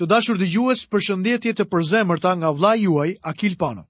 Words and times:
Të 0.00 0.06
dashur 0.10 0.38
dhe 0.38 0.46
gjues 0.52 0.80
për 0.92 1.02
shëndetje 1.06 1.50
të 1.58 1.64
përzemërta 1.72 2.30
nga 2.40 2.48
vla 2.58 2.70
juaj, 2.78 3.10
Akil 3.30 3.52
Pano. 3.60 3.84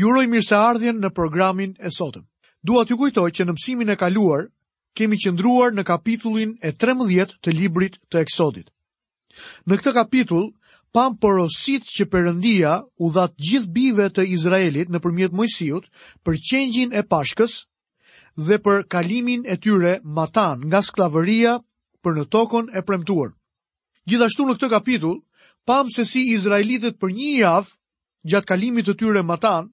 Juroj 0.00 0.24
mirë 0.32 0.44
se 0.48 0.56
ardhjen 0.56 0.98
në 1.00 1.10
programin 1.18 1.70
e 1.80 1.88
sotëm. 1.96 2.26
Dua 2.68 2.82
t'ju 2.84 2.98
kujtoj 3.00 3.28
që 3.38 3.46
në 3.48 3.54
mësimin 3.56 3.92
e 3.94 3.96
kaluar, 4.02 4.42
kemi 5.00 5.16
qëndruar 5.22 5.72
në 5.74 5.84
kapitullin 5.92 6.52
e 6.70 6.74
13 6.84 7.38
të 7.46 7.54
librit 7.56 7.96
të 8.12 8.20
eksodit. 8.26 8.68
Në 9.64 9.78
këtë 9.80 9.94
kapitull, 9.96 10.44
pam 10.92 11.16
porosit 11.24 11.88
që 11.94 12.04
përëndia 12.12 12.74
u 13.00 13.08
dhatë 13.16 13.40
gjith 13.46 13.70
bive 13.78 14.10
të 14.12 14.26
Izraelit 14.36 14.92
në 14.92 15.00
përmjet 15.06 15.32
Mojësijut 15.40 15.88
për 16.22 16.38
qenjin 16.50 16.92
e 16.92 17.02
pashkës 17.14 17.56
dhe 18.50 18.60
për 18.68 18.84
kalimin 18.92 19.48
e 19.48 19.56
tyre 19.56 19.96
matan 20.20 20.68
nga 20.68 20.84
sklavëria 20.92 21.56
për 22.04 22.18
në 22.20 22.28
tokon 22.36 22.68
e 22.76 22.84
premtuar. 22.90 23.32
Gjithashtu 24.08 24.44
në 24.44 24.54
këtë 24.60 24.68
kapitull, 24.76 25.18
pam 25.66 25.88
se 25.90 26.04
si 26.04 26.20
Izraelitet 26.34 26.98
për 27.00 27.12
një 27.16 27.30
javë, 27.40 27.70
gjatë 28.28 28.48
kalimit 28.48 28.86
të 28.88 28.94
tyre 29.00 29.22
matan, 29.24 29.70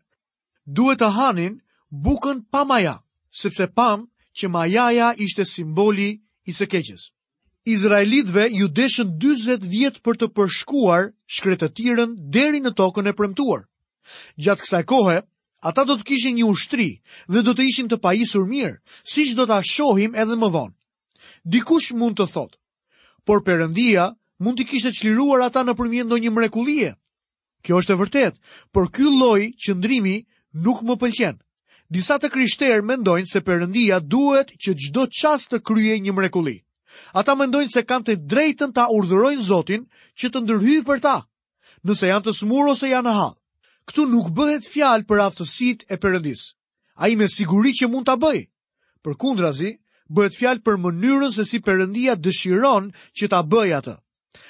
duhet 0.65 0.99
të 0.99 1.09
hanin 1.17 1.57
bukën 1.91 2.43
pa 2.51 2.63
maja, 2.65 2.97
sepse 3.31 3.67
pam 3.75 4.05
që 4.37 4.49
majaja 4.51 5.13
ishte 5.17 5.45
simboli 5.45 6.09
i 6.47 6.51
së 6.53 6.67
keqës. 6.71 7.11
Izraelitve 7.67 8.47
ju 8.55 8.67
deshën 8.71 9.15
20 9.19 9.67
vjetë 9.67 9.99
për 10.05 10.17
të 10.19 10.27
përshkuar 10.35 11.09
shkretëtiren 11.27 12.15
deri 12.31 12.61
në 12.63 12.71
tokën 12.79 13.09
e 13.11 13.13
premtuar. 13.13 13.65
Gjatë 14.39 14.63
kësaj 14.63 14.83
kohë, 14.87 15.17
ata 15.67 15.83
do 15.83 15.97
të 15.99 16.07
kishin 16.07 16.37
një 16.39 16.45
ushtri 16.47 16.89
dhe 17.27 17.41
do 17.43 17.51
të 17.53 17.65
ishin 17.67 17.89
të 17.91 17.99
pajisur 17.99 18.47
mirë, 18.47 18.77
si 19.03 19.25
që 19.27 19.35
do 19.35 19.45
të 19.49 19.57
ashohim 19.59 20.15
edhe 20.15 20.37
më 20.39 20.47
vonë. 20.53 20.75
Dikush 21.43 21.91
mund 21.99 22.15
të 22.19 22.27
thotë, 22.33 22.55
por 23.27 23.43
përëndia 23.43 24.13
mund 24.45 24.59
të 24.59 24.65
kishte 24.69 24.91
çliruar 24.93 25.41
ata 25.47 25.63
nëpërmjet 25.65 26.07
ndonjë 26.07 26.31
mrekullie. 26.33 26.91
Kjo 27.65 27.79
është 27.81 27.93
e 27.95 27.99
vërtet, 28.01 28.35
por 28.73 28.85
ky 28.93 29.07
lloj 29.19 29.41
qëndrimi 29.63 30.21
nuk 30.63 30.83
më 30.85 30.95
pëlqen. 31.01 31.37
Disa 31.89 32.17
të 32.19 32.29
krishterë 32.33 32.83
mendojnë 32.85 33.29
se 33.31 33.39
Perëndia 33.41 33.99
duhet 34.03 34.51
që 34.61 34.71
çdo 34.81 35.07
çast 35.09 35.49
të 35.51 35.61
kryejë 35.65 36.01
një 36.05 36.13
mrekulli. 36.13 36.57
Ata 37.13 37.35
mendojnë 37.35 37.71
se 37.73 37.81
kanë 37.83 38.05
të 38.07 38.15
drejtën 38.29 38.71
ta 38.75 38.87
urdhërojnë 38.93 39.43
Zotin 39.49 39.87
që 40.19 40.29
të 40.29 40.39
ndërhyjë 40.43 40.83
për 40.87 40.99
ta, 41.05 41.17
nëse 41.87 42.07
janë 42.09 42.25
të 42.27 42.33
smur 42.39 42.69
ose 42.73 42.89
janë 42.91 43.13
hall. 43.17 43.35
Ktu 43.87 44.05
nuk 44.11 44.29
bëhet 44.37 44.67
fjalë 44.67 45.07
për 45.07 45.21
aftësitë 45.27 45.87
e 45.89 45.95
A 45.95 47.07
Ai 47.07 47.15
me 47.15 47.27
siguri 47.29 47.71
që 47.79 47.87
mund 47.89 48.05
ta 48.05 48.15
bëjë. 48.17 48.47
Përkundrazi, 49.03 49.71
bëhet 50.09 50.35
fjalë 50.37 50.61
për 50.65 50.75
mënyrën 50.85 51.31
se 51.31 51.45
si 51.45 51.59
Perëndia 51.59 52.15
dëshiron 52.15 52.91
që 53.17 53.27
ta 53.29 53.39
bëjë 53.43 53.77
atë. 53.77 53.95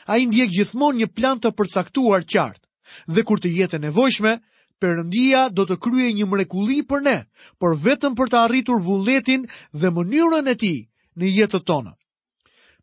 A 0.05 0.17
i 0.19 0.25
ndjek 0.27 0.49
gjithmon 0.55 0.97
një 0.99 1.07
plan 1.15 1.39
të 1.39 1.51
përcaktuar 1.57 2.25
qartë, 2.27 2.63
dhe 3.13 3.21
kur 3.27 3.39
të 3.39 3.51
jetë 3.57 3.77
e 3.79 3.83
nevojshme, 3.87 4.33
përëndia 4.81 5.47
do 5.57 5.65
të 5.67 5.77
krye 5.83 6.11
një 6.17 6.27
mrekuli 6.31 6.81
për 6.89 7.03
ne, 7.07 7.15
për 7.61 7.77
vetëm 7.85 8.15
për 8.19 8.29
të 8.33 8.39
arritur 8.45 8.81
vulletin 8.85 9.47
dhe 9.73 9.91
mënyrën 9.97 10.47
e 10.51 10.55
ti 10.63 10.73
në 11.17 11.31
jetët 11.39 11.65
tonë. 11.69 11.93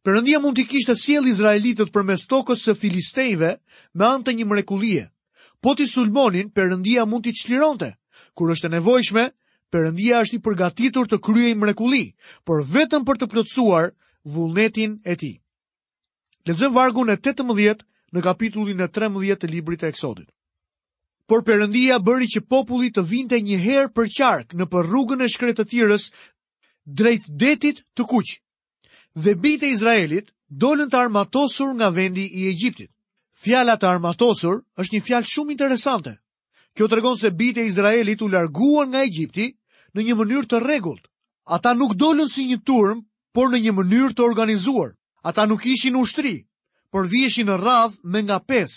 Përëndia 0.04 0.40
mund 0.44 0.58
të 0.58 0.64
kishtë 0.72 0.92
të 0.92 1.00
siel 1.02 1.28
Izraelitët 1.30 1.92
për 1.92 2.04
mes 2.10 2.26
tokës 2.28 2.64
së 2.68 2.74
Filistejve 2.76 3.54
me 3.96 4.04
antë 4.08 4.34
një 4.36 4.44
mrekulie, 4.50 5.06
po 5.64 5.72
të 5.78 5.86
sulmonin 5.88 6.50
përëndia 6.58 7.06
mund 7.08 7.24
të 7.24 7.32
qlironte, 7.40 7.92
kur 8.36 8.52
është 8.52 8.68
e 8.68 8.74
nevojshme, 8.76 9.24
përëndia 9.72 10.20
është 10.26 10.36
i 10.36 10.42
përgatitur 10.48 11.08
të 11.08 11.20
krye 11.24 11.54
mrekulli, 11.62 12.04
mrekuli, 12.12 12.12
për 12.44 12.68
vetëm 12.76 13.08
për 13.08 13.16
të 13.22 13.30
plotësuar 13.32 13.90
vulletin 14.36 14.98
e 15.06 15.16
ti. 15.22 15.32
Lexojm 16.46 16.74
vargun 16.76 17.08
e 17.12 17.16
18 17.16 17.80
në 18.14 18.20
kapitullin 18.24 18.80
e 18.84 18.88
13 18.96 19.36
të 19.42 19.48
librit 19.52 19.80
të 19.82 19.88
Eksodit. 19.92 20.28
Por 21.26 21.40
Perëndia 21.46 21.96
bëri 22.04 22.26
që 22.34 22.42
populli 22.54 22.90
të 22.92 23.04
vinte 23.12 23.38
një 23.46 23.56
herë 23.62 23.92
për 23.96 24.08
qark 24.16 24.52
në 24.60 24.66
për 24.74 24.88
rrugën 24.90 25.24
e 25.24 25.28
shkretë 25.34 25.62
të 25.62 25.66
tirës 25.70 26.04
drejt 27.00 27.28
detit 27.44 27.80
të 27.96 28.04
kuq. 28.10 28.28
Dhe 29.24 29.32
bitë 29.46 29.64
e 29.66 29.70
Izraelit 29.78 30.34
dolën 30.66 30.90
të 30.92 31.00
armatosur 31.00 31.72
nga 31.78 31.88
vendi 31.96 32.26
i 32.26 32.44
Egjiptit. 32.50 32.90
Fjala 33.44 33.78
të 33.80 33.88
armatosur 33.94 34.60
është 34.84 34.94
një 34.98 35.04
fjalë 35.06 35.30
shumë 35.32 35.54
interesante. 35.56 36.12
Kjo 36.76 36.88
të 36.90 36.98
regon 37.00 37.16
se 37.16 37.30
bitë 37.40 37.62
e 37.64 37.70
Izraelit 37.72 38.20
u 38.20 38.28
larguan 38.34 38.92
nga 38.92 39.00
Egjipti 39.08 39.48
në 39.96 40.04
një 40.06 40.18
mënyrë 40.20 40.48
të 40.52 40.60
regullt. 40.68 41.08
Ata 41.56 41.72
nuk 41.78 41.96
dolën 42.04 42.28
si 42.34 42.44
një 42.50 42.60
turm, 42.68 43.00
por 43.34 43.48
në 43.52 43.64
një 43.64 43.72
mënyrë 43.80 44.12
të 44.18 44.28
organizuar. 44.28 44.92
Ata 45.24 45.46
nuk 45.48 45.64
ishin 45.66 45.96
ushtri, 45.96 46.34
për 46.92 47.06
vjeshin 47.08 47.48
në 47.48 47.54
radhë 47.60 48.00
me 48.12 48.20
nga 48.26 48.36
pes. 48.46 48.72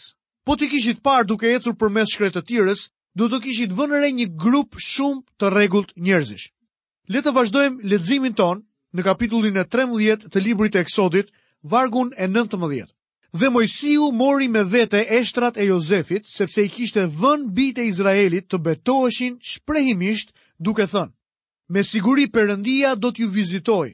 Po 0.47 0.56
të 0.56 0.69
kishit 0.72 1.02
par 1.03 1.25
duke 1.28 1.50
ecur 1.52 1.75
për 1.75 1.90
mes 1.91 2.13
shkretë 2.16 2.40
të 2.40 2.46
tjeres, 2.47 2.81
du 3.19 3.28
të 3.28 3.41
kishit 3.44 3.74
vënëre 3.75 4.13
një 4.16 4.28
grup 4.44 4.78
shumë 4.80 5.28
të 5.44 5.50
regullt 5.52 5.91
njerëzish. 6.00 6.47
Letë 7.12 7.28
të 7.30 7.34
vazhdojmë 7.36 7.84
ledzimin 7.91 8.36
tonë 8.40 8.63
në 8.96 9.03
kapitullin 9.09 9.59
e 9.59 9.66
13 9.75 10.30
të 10.31 10.44
librit 10.46 10.75
e 10.80 10.84
eksodit, 10.86 11.28
vargun 11.68 12.13
e 12.16 12.30
19. 12.31 12.88
Dhe 13.41 13.50
mojësiu 13.52 14.07
mori 14.16 14.47
me 14.47 14.63
vete 14.72 15.03
eshtrat 15.19 15.57
e 15.59 15.68
Jozefit, 15.68 16.24
sepse 16.31 16.63
i 16.63 16.69
kishte 16.72 17.03
vën 17.22 17.50
bit 17.57 17.78
e 17.78 17.86
Izraelit 17.91 18.47
të 18.47 18.62
betoheshin 18.69 19.36
shprehimisht 19.52 20.31
duke 20.63 20.88
thënë. 20.94 21.12
Me 21.74 21.84
siguri 21.84 22.30
përëndia 22.31 22.94
do 23.03 23.12
t'ju 23.12 23.28
vizitoj, 23.36 23.90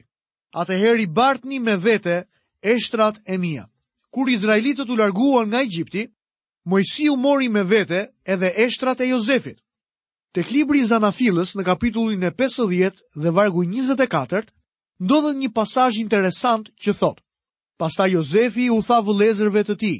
atëheri 0.62 1.08
bartni 1.18 1.58
me 1.66 1.74
vete, 1.88 2.22
eshtrat 2.64 3.16
e 3.26 3.36
mia. 3.38 3.68
Kur 4.12 4.28
Izraelitët 4.30 4.88
u 4.90 4.96
larguan 4.96 5.48
nga 5.48 5.60
Egjipti, 5.62 6.06
Mojsiu 6.64 7.16
mori 7.20 7.48
me 7.52 7.62
vete 7.62 7.98
edhe 8.24 8.52
eshtrat 8.64 9.00
e 9.00 9.08
Jozefit. 9.10 9.58
Tek 10.32 10.48
libri 10.50 10.80
i 10.80 10.86
Zanafilës 10.88 11.52
në 11.58 11.64
kapitullin 11.66 12.22
e 12.24 12.30
50 12.32 13.02
dhe 13.20 13.30
vargu 13.36 13.64
24, 13.68 14.48
ndodhet 15.04 15.36
një 15.42 15.50
pasazh 15.54 15.98
interesant 16.00 16.70
që 16.80 16.94
thot: 16.98 17.20
Pastaj 17.78 18.10
Jozefi 18.16 18.70
u 18.72 18.80
tha 18.86 19.02
vëllezërve 19.04 19.62
të 19.68 19.76
tij: 19.82 19.98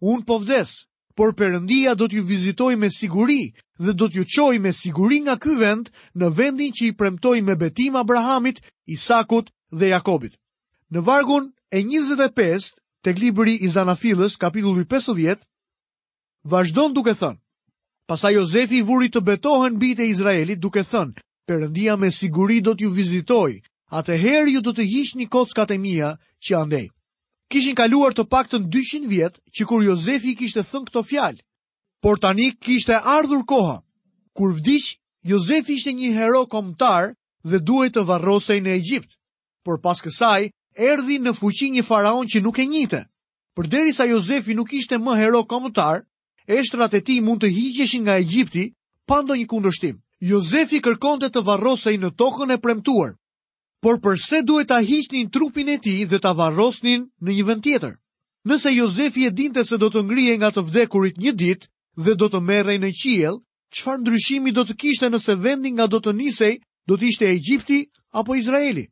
Un 0.00 0.24
po 0.26 0.40
vdes, 0.40 0.72
por 1.16 1.34
Perëndia 1.36 1.92
do 1.94 2.08
t'ju 2.08 2.24
vizitoj 2.24 2.74
me 2.80 2.88
siguri 2.90 3.52
dhe 3.78 3.92
do 3.92 4.08
t'ju 4.08 4.24
çojë 4.36 4.60
me 4.64 4.72
siguri 4.72 5.20
nga 5.26 5.36
ky 5.36 5.52
vend 5.60 5.90
në 6.16 6.32
vendin 6.38 6.72
që 6.72 6.82
i 6.88 6.96
premtoi 6.96 7.42
me 7.44 7.56
betim 7.60 7.96
Abrahamit, 7.96 8.62
Isakut 8.86 9.52
dhe 9.70 9.92
Jakobit. 9.92 10.32
Në 10.90 11.00
vargun 11.04 11.52
e 11.76 11.82
25 11.84 12.72
të 13.04 13.12
glibëri 13.18 13.54
i 13.62 13.68
Zanafilës, 13.68 14.36
kapitulli 14.40 14.84
50, 14.88 15.42
vazhdon 16.50 16.94
duke 16.96 17.12
thënë. 17.18 17.38
Pasa 18.08 18.30
Jozefi 18.32 18.80
vuri 18.86 19.10
të 19.10 19.20
betohen 19.26 19.76
bitë 19.82 20.06
e 20.06 20.10
Izraelit 20.14 20.60
duke 20.62 20.82
thënë, 20.90 21.22
përëndia 21.50 21.96
me 21.98 22.08
siguri 22.14 22.60
do 22.64 22.72
t'ju 22.74 22.88
vizitoj, 22.94 23.58
atëherë 23.98 24.54
ju 24.54 24.62
do 24.66 24.72
të 24.76 24.86
gjish 24.92 25.14
një 25.20 25.26
kocë 25.34 25.56
ka 25.58 25.66
të 25.68 25.78
mija 25.82 26.14
që 26.46 26.56
andej. 26.62 26.86
Kishin 27.52 27.76
kaluar 27.78 28.14
të 28.14 28.24
pak 28.30 28.48
të 28.50 28.62
200 28.74 29.10
vjetë 29.10 29.40
që 29.54 29.66
kur 29.70 29.84
Jozefi 29.86 30.32
kishte 30.38 30.64
thënë 30.66 30.88
këto 30.88 31.02
fjalë, 31.06 31.42
por 32.02 32.18
tani 32.22 32.48
kishte 32.58 32.94
ardhur 32.98 33.44
koha. 33.46 33.76
Kur 34.36 34.54
vdish, 34.58 34.96
Jozefi 35.26 35.76
ishte 35.78 35.92
një 35.94 36.12
hero 36.16 36.46
komtar 36.50 37.12
dhe 37.46 37.58
duhet 37.62 37.94
të 37.94 38.06
varrosej 38.08 38.58
në 38.64 38.74
Egjipt. 38.80 39.12
Por 39.64 39.78
pas 39.82 40.02
kësaj, 40.02 40.50
erdhi 40.78 41.16
në 41.24 41.32
fuqi 41.38 41.70
një 41.74 41.82
faraon 41.88 42.28
që 42.28 42.40
nuk 42.44 42.58
e 42.60 42.66
njite. 42.68 43.04
Për 43.56 43.68
deri 43.72 43.92
sa 43.96 44.04
Jozefi 44.04 44.54
nuk 44.54 44.72
ishte 44.76 44.98
më 45.00 45.14
hero 45.18 45.42
komutar, 45.48 46.02
eshtrat 46.46 46.94
e 46.94 47.00
ti 47.00 47.20
mund 47.24 47.40
të 47.42 47.50
hiqeshin 47.56 48.02
nga 48.04 48.18
Egjipti, 48.20 48.66
pa 49.08 49.22
një 49.24 49.46
kundështim. 49.48 49.96
Jozefi 50.20 50.80
kërkonte 50.80 51.28
të 51.30 51.42
varrosej 51.44 51.96
në 52.00 52.10
tokën 52.16 52.52
e 52.52 52.56
premtuar, 52.58 53.14
por 53.82 54.00
përse 54.00 54.42
duhet 54.48 54.68
ta 54.68 54.78
hiqnin 54.80 55.28
trupin 55.30 55.68
e 55.68 55.76
tij 55.78 56.08
dhe 56.08 56.18
ta 56.18 56.32
varrosnin 56.32 57.08
në 57.22 57.30
një 57.36 57.44
vend 57.46 57.62
tjetër? 57.64 57.94
Nëse 58.48 58.72
Jozefi 58.74 59.26
e 59.26 59.30
dinte 59.34 59.64
se 59.64 59.76
do 59.76 59.90
të 59.90 60.02
ngrihej 60.06 60.38
nga 60.40 60.50
të 60.54 60.62
vdekurit 60.68 61.18
një 61.20 61.32
ditë 61.36 61.66
dhe 62.04 62.12
do 62.16 62.26
të 62.32 62.40
merrej 62.48 62.78
në 62.80 62.90
qiel, 63.00 63.34
çfarë 63.76 64.00
ndryshimi 64.00 64.52
do 64.56 64.64
të 64.64 64.74
kishte 64.80 65.08
nëse 65.12 65.36
vendi 65.44 65.70
nga 65.76 65.86
do 65.86 66.00
të 66.00 66.16
nisej 66.16 66.54
do 66.88 66.96
të 66.96 67.04
ishte 67.12 67.26
Egjipti 67.36 67.78
apo 68.16 68.34
Izraeli? 68.40 68.86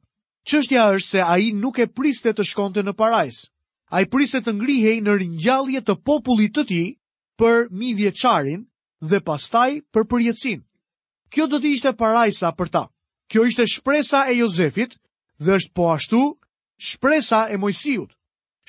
Qështja 0.50 0.82
është 0.96 1.08
se 1.10 1.20
a 1.22 1.36
i 1.44 1.52
nuk 1.58 1.78
e 1.82 1.86
priste 1.98 2.32
të 2.36 2.44
shkonte 2.48 2.82
në 2.86 2.92
parajs. 3.02 3.36
A 3.96 4.02
i 4.04 4.08
priste 4.14 4.40
të 4.44 4.52
ngrihej 4.58 4.96
në 5.06 5.14
ringjallje 5.22 5.80
të 5.86 5.94
popullit 6.08 6.52
të 6.58 6.64
ti 6.70 6.80
për 7.42 7.62
mi 7.82 7.94
vjeqarin 8.00 8.66
dhe 9.12 9.20
pastaj 9.28 9.70
për 9.94 10.04
përjetësin. 10.10 10.60
Kjo 11.32 11.46
do 11.54 11.58
të 11.62 11.72
ishte 11.76 11.92
parajsa 12.02 12.50
për 12.58 12.68
ta. 12.76 12.82
Kjo 13.32 13.44
ishte 13.50 13.66
shpresa 13.74 14.24
e 14.32 14.36
Jozefit 14.38 14.98
dhe 15.44 15.56
është 15.56 15.72
po 15.78 15.88
ashtu 15.94 16.20
shpresa 16.90 17.40
e 17.50 17.56
Mojsiut. 17.62 18.12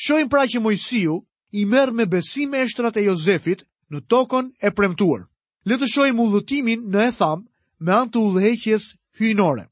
Shojmë 0.06 0.30
pra 0.32 0.46
që 0.52 0.64
Mojsiu 0.64 1.18
i 1.60 1.66
merr 1.74 1.92
me 2.00 2.06
besim 2.16 2.54
eshtrat 2.62 2.98
e 2.98 3.04
Jozefit 3.10 3.66
në 3.94 4.04
tokën 4.14 4.50
e 4.62 4.72
premtuar. 4.80 5.26
Le 5.70 5.78
të 5.78 5.92
shohim 5.96 6.20
udhëtimin 6.28 6.88
në 6.96 7.04
Etham 7.12 7.44
me 7.86 7.92
anë 8.00 8.12
të 8.16 8.20
udhëheqjes 8.30 8.90
hyjnore. 9.20 9.68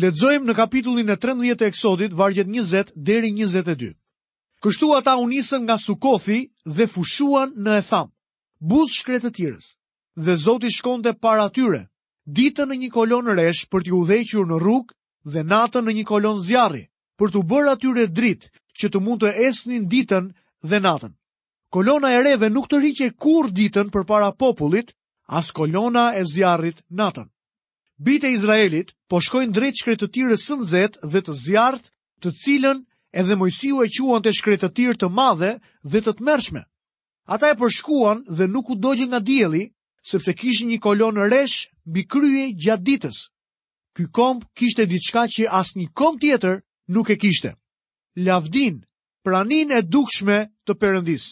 Ledzojmë 0.00 0.46
në 0.48 0.54
kapitullin 0.56 1.12
e 1.12 1.16
13 1.22 1.62
e 1.64 1.68
eksodit, 1.68 2.14
vargjet 2.16 2.48
20 2.48 2.92
deri 2.96 3.28
22. 3.36 3.90
Kështu 4.64 4.88
ata 4.96 5.18
unisën 5.20 5.62
nga 5.66 5.76
sukofi 5.84 6.38
dhe 6.64 6.86
fushuan 6.88 7.52
në 7.64 7.76
etham, 7.82 8.08
buz 8.58 8.94
shkretë 8.96 9.28
të 9.28 9.34
tjërës, 9.38 9.66
dhe 10.24 10.36
zoti 10.44 10.70
shkonde 10.72 11.12
para 11.20 11.48
tyre, 11.52 11.82
ditën 12.36 12.72
në 12.72 12.76
një 12.84 12.90
kolon 12.94 13.28
resh 13.36 13.66
për 13.68 13.84
t'ju 13.84 14.00
dhequr 14.08 14.48
në 14.52 14.58
rrugë 14.64 14.94
dhe 15.34 15.42
natën 15.52 15.84
në 15.84 15.94
një 16.00 16.04
kolon 16.12 16.40
zjarri, 16.46 16.82
për 17.20 17.34
t'u 17.34 17.42
bërë 17.52 17.72
atyre 17.76 18.06
dritë 18.20 18.50
që 18.80 18.88
të 18.92 19.02
mund 19.04 19.26
të 19.26 19.34
esnin 19.50 19.90
ditën 19.92 20.32
dhe 20.72 20.80
natën. 20.88 21.12
Kolona 21.72 22.14
e 22.16 22.22
reve 22.24 22.48
nuk 22.54 22.70
të 22.70 22.80
rriqe 22.80 23.12
kur 23.22 23.52
ditën 23.56 23.92
për 23.92 24.08
para 24.12 24.32
popullit, 24.32 24.94
as 25.28 25.52
kolona 25.52 26.08
e 26.16 26.24
zjarrit 26.32 26.80
natën. 26.90 27.28
Bite 28.02 28.28
Izraelit 28.34 28.88
po 29.12 29.20
shkojnë 29.22 29.54
drejt 29.54 29.78
shkretëtirës 29.82 30.42
së 30.48 30.56
nxehtë 30.58 31.08
dhe 31.10 31.20
të 31.26 31.32
zjartë, 31.40 31.90
të 32.22 32.30
cilën 32.44 32.78
edhe 33.22 33.34
Mojsiu 33.42 33.82
e 33.84 33.90
quante 33.94 34.32
shkretëtir 34.38 34.96
të 34.98 35.06
madhe 35.18 35.50
dhe 35.92 36.00
të 36.06 36.14
tmerrshme. 36.20 36.62
Ata 37.34 37.52
e 37.52 37.58
përshkuan 37.60 38.24
dhe 38.38 38.48
nuk 38.54 38.72
u 38.72 38.74
dogjën 38.86 39.10
nga 39.12 39.20
dielli, 39.30 39.64
sepse 40.12 40.34
kishin 40.40 40.72
një 40.72 40.80
kolon 40.86 41.16
resh 41.34 41.60
mbi 41.90 42.02
krye 42.12 42.44
gjatë 42.62 42.84
ditës. 42.88 43.18
Ky 43.94 44.04
komb 44.18 44.40
kishte 44.58 44.88
diçka 44.92 45.22
që 45.34 45.52
asnjë 45.60 45.92
komb 46.00 46.18
tjetër 46.20 46.56
nuk 46.94 47.06
e 47.14 47.16
kishte. 47.22 47.54
Lavdin, 48.26 48.82
pranin 49.24 49.70
e 49.70 49.80
dukshme 49.94 50.38
të 50.66 50.72
Perëndis. 50.80 51.24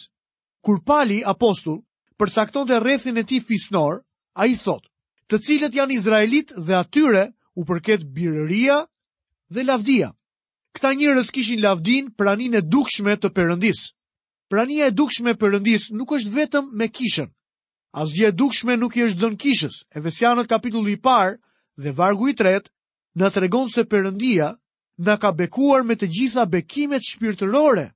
Kur 0.64 0.78
Pali 0.88 1.19
apostull 1.34 1.81
përcaktonte 2.19 2.76
rethin 2.87 3.19
e 3.20 3.25
tij 3.28 3.43
fisnor, 3.49 3.94
ai 4.43 4.50
thotë: 4.64 4.87
të 5.31 5.38
cilët 5.47 5.77
janë 5.79 5.94
Izraelit 5.94 6.50
dhe 6.67 6.75
atyre 6.75 7.25
u 7.55 7.62
përket 7.69 8.03
birëria 8.15 8.81
dhe 9.55 9.62
lavdia. 9.65 10.11
Këta 10.75 10.91
njërës 10.99 11.31
kishin 11.35 11.62
lavdin 11.62 12.11
pranin 12.19 12.55
e 12.59 12.62
dukshme 12.62 13.15
të 13.19 13.31
përëndis. 13.35 13.85
Prania 14.50 14.88
e 14.91 14.94
dukshme 14.94 15.37
përëndis 15.38 15.88
nuk 15.94 16.17
është 16.19 16.32
vetëm 16.35 16.73
me 16.79 16.88
kishën. 16.91 17.29
Azje 17.94 18.27
e 18.31 18.35
dukshme 18.35 18.75
nuk 18.79 18.97
i 18.99 19.05
është 19.06 19.19
dënë 19.23 19.38
kishës, 19.43 19.77
e 19.94 20.03
vesianët 20.03 20.50
kapitullu 20.50 20.91
i 20.91 20.99
parë 21.03 21.38
dhe 21.79 21.94
vargu 21.94 22.29
i 22.31 22.35
tretë 22.38 22.71
në 23.19 23.31
tregon 23.35 23.71
se 23.71 23.87
përëndia 23.91 24.50
në 25.00 25.15
ka 25.23 25.31
bekuar 25.38 25.87
me 25.87 25.94
të 25.99 26.11
gjitha 26.17 26.44
bekimet 26.50 27.06
shpirtërore 27.06 27.87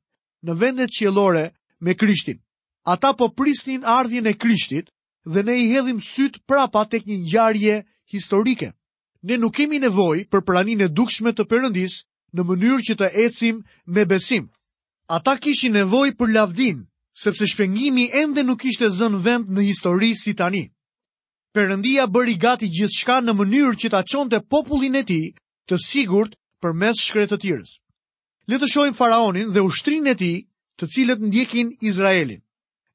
në 0.46 0.52
vendet 0.62 0.94
qjelore 0.98 1.48
me 1.82 1.94
krishtin. 1.98 2.38
Ata 2.86 3.12
po 3.18 3.30
prisnin 3.34 3.82
ardhjën 3.86 4.28
e 4.30 4.34
krishtit, 4.38 4.93
dhe 5.26 5.46
ne 5.46 5.56
i 5.62 5.68
hedhim 5.72 6.00
syt 6.02 6.38
prapa 6.46 6.84
tek 6.88 7.06
një 7.06 7.16
ngjarje 7.20 7.82
historike. 8.12 8.72
Ne 9.22 9.36
nuk 9.40 9.54
kemi 9.56 9.80
nevojë 9.80 10.28
për 10.28 10.44
praninë 10.44 10.84
e 10.88 10.92
dukshme 10.92 11.32
të 11.32 11.48
Perëndis 11.48 11.94
në 12.36 12.44
mënyrë 12.48 12.84
që 12.88 12.96
të 13.00 13.08
ecim 13.26 13.62
me 13.86 14.04
besim. 14.04 14.50
Ata 15.08 15.36
kishin 15.40 15.72
nevojë 15.80 16.16
për 16.18 16.32
lavdin, 16.36 16.84
sepse 17.22 17.46
shpengimi 17.46 18.10
ende 18.12 18.44
nuk 18.44 18.60
kishte 18.60 18.90
zënë 18.92 19.22
vend 19.24 19.48
në 19.48 19.64
histori 19.70 20.10
si 20.16 20.34
tani. 20.34 20.66
Perëndia 21.54 22.04
bëri 22.06 22.36
gati 22.36 22.68
gjithçka 22.68 23.20
në 23.24 23.32
mënyrë 23.38 23.74
që 23.80 23.88
ta 23.94 24.00
çonte 24.12 24.40
popullin 24.50 24.98
e 25.00 25.04
tij 25.08 25.32
të 25.70 25.74
sigurt 25.86 26.36
përmes 26.60 27.00
shkretëtirës. 27.06 27.78
Le 28.50 28.58
të 28.60 28.66
shohim 28.68 28.92
faraonin 28.92 29.48
dhe 29.54 29.60
ushtrinë 29.64 30.10
e 30.10 30.14
tij, 30.20 30.36
të 30.76 30.84
cilët 30.92 31.20
ndjekin 31.24 31.72
Izraelin. 31.80 32.43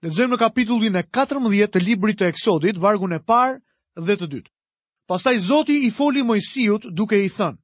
Lexojmë 0.02 0.32
në 0.38 0.40
kapitullin 0.40 0.96
e 0.96 1.02
14 1.16 1.68
të 1.74 1.80
librit 1.86 2.20
të 2.22 2.28
Eksodit, 2.32 2.78
vargun 2.84 3.16
e 3.18 3.20
parë 3.32 3.60
dhe 4.08 4.16
të 4.22 4.28
dytë. 4.34 4.52
Pastaj 5.12 5.34
Zoti 5.48 5.76
i 5.88 5.90
foli 5.98 6.24
Mojsiut 6.30 6.86
duke 7.00 7.18
i 7.20 7.28
thënë: 7.38 7.58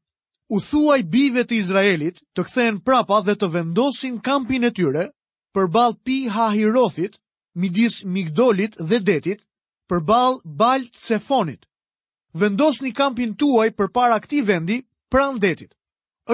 "U 0.49 0.59
thuaj 0.65 0.97
bijve 1.13 1.45
të 1.47 1.53
Izraelit 1.61 2.19
të 2.35 2.43
kthehen 2.49 2.79
prapa 2.89 3.21
dhe 3.27 3.35
të 3.39 3.49
vendosin 3.53 4.17
kampin 4.27 4.63
e 4.63 4.71
tyre 4.79 5.05
përball 5.55 5.95
Pi 6.05 6.17
Hahirothit, 6.35 7.15
midis 7.63 8.01
Migdolit 8.15 8.75
dhe 8.91 8.99
detit, 9.11 9.45
përball 9.89 10.37
Bal 10.63 10.83
Cefonit. 11.07 11.63
Vendosni 12.43 12.91
kampin 12.99 13.35
tuaj 13.43 13.69
përpara 13.79 14.19
këtij 14.25 14.43
vendi, 14.51 14.81
pranë 15.11 15.39
detit." 15.47 15.71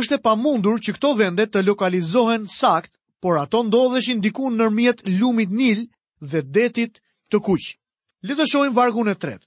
Është 0.02 0.16
e 0.18 0.22
pamundur 0.26 0.80
që 0.82 0.94
këto 0.98 1.14
vende 1.22 1.46
të 1.52 1.66
lokalizohen 1.68 2.48
sakt 2.58 2.98
por 3.22 3.38
ato 3.38 3.62
ndodheshin 3.64 4.20
diku 4.26 4.50
nërmjet 4.52 5.00
lumit 5.20 5.50
nil 5.60 5.80
dhe 6.32 6.42
detit 6.56 6.94
të 7.30 7.38
kuq. 7.46 7.66
Le 8.26 8.34
të 8.36 8.46
shohim 8.50 8.74
vargun 8.74 9.12
e 9.14 9.16
tretë. 9.16 9.46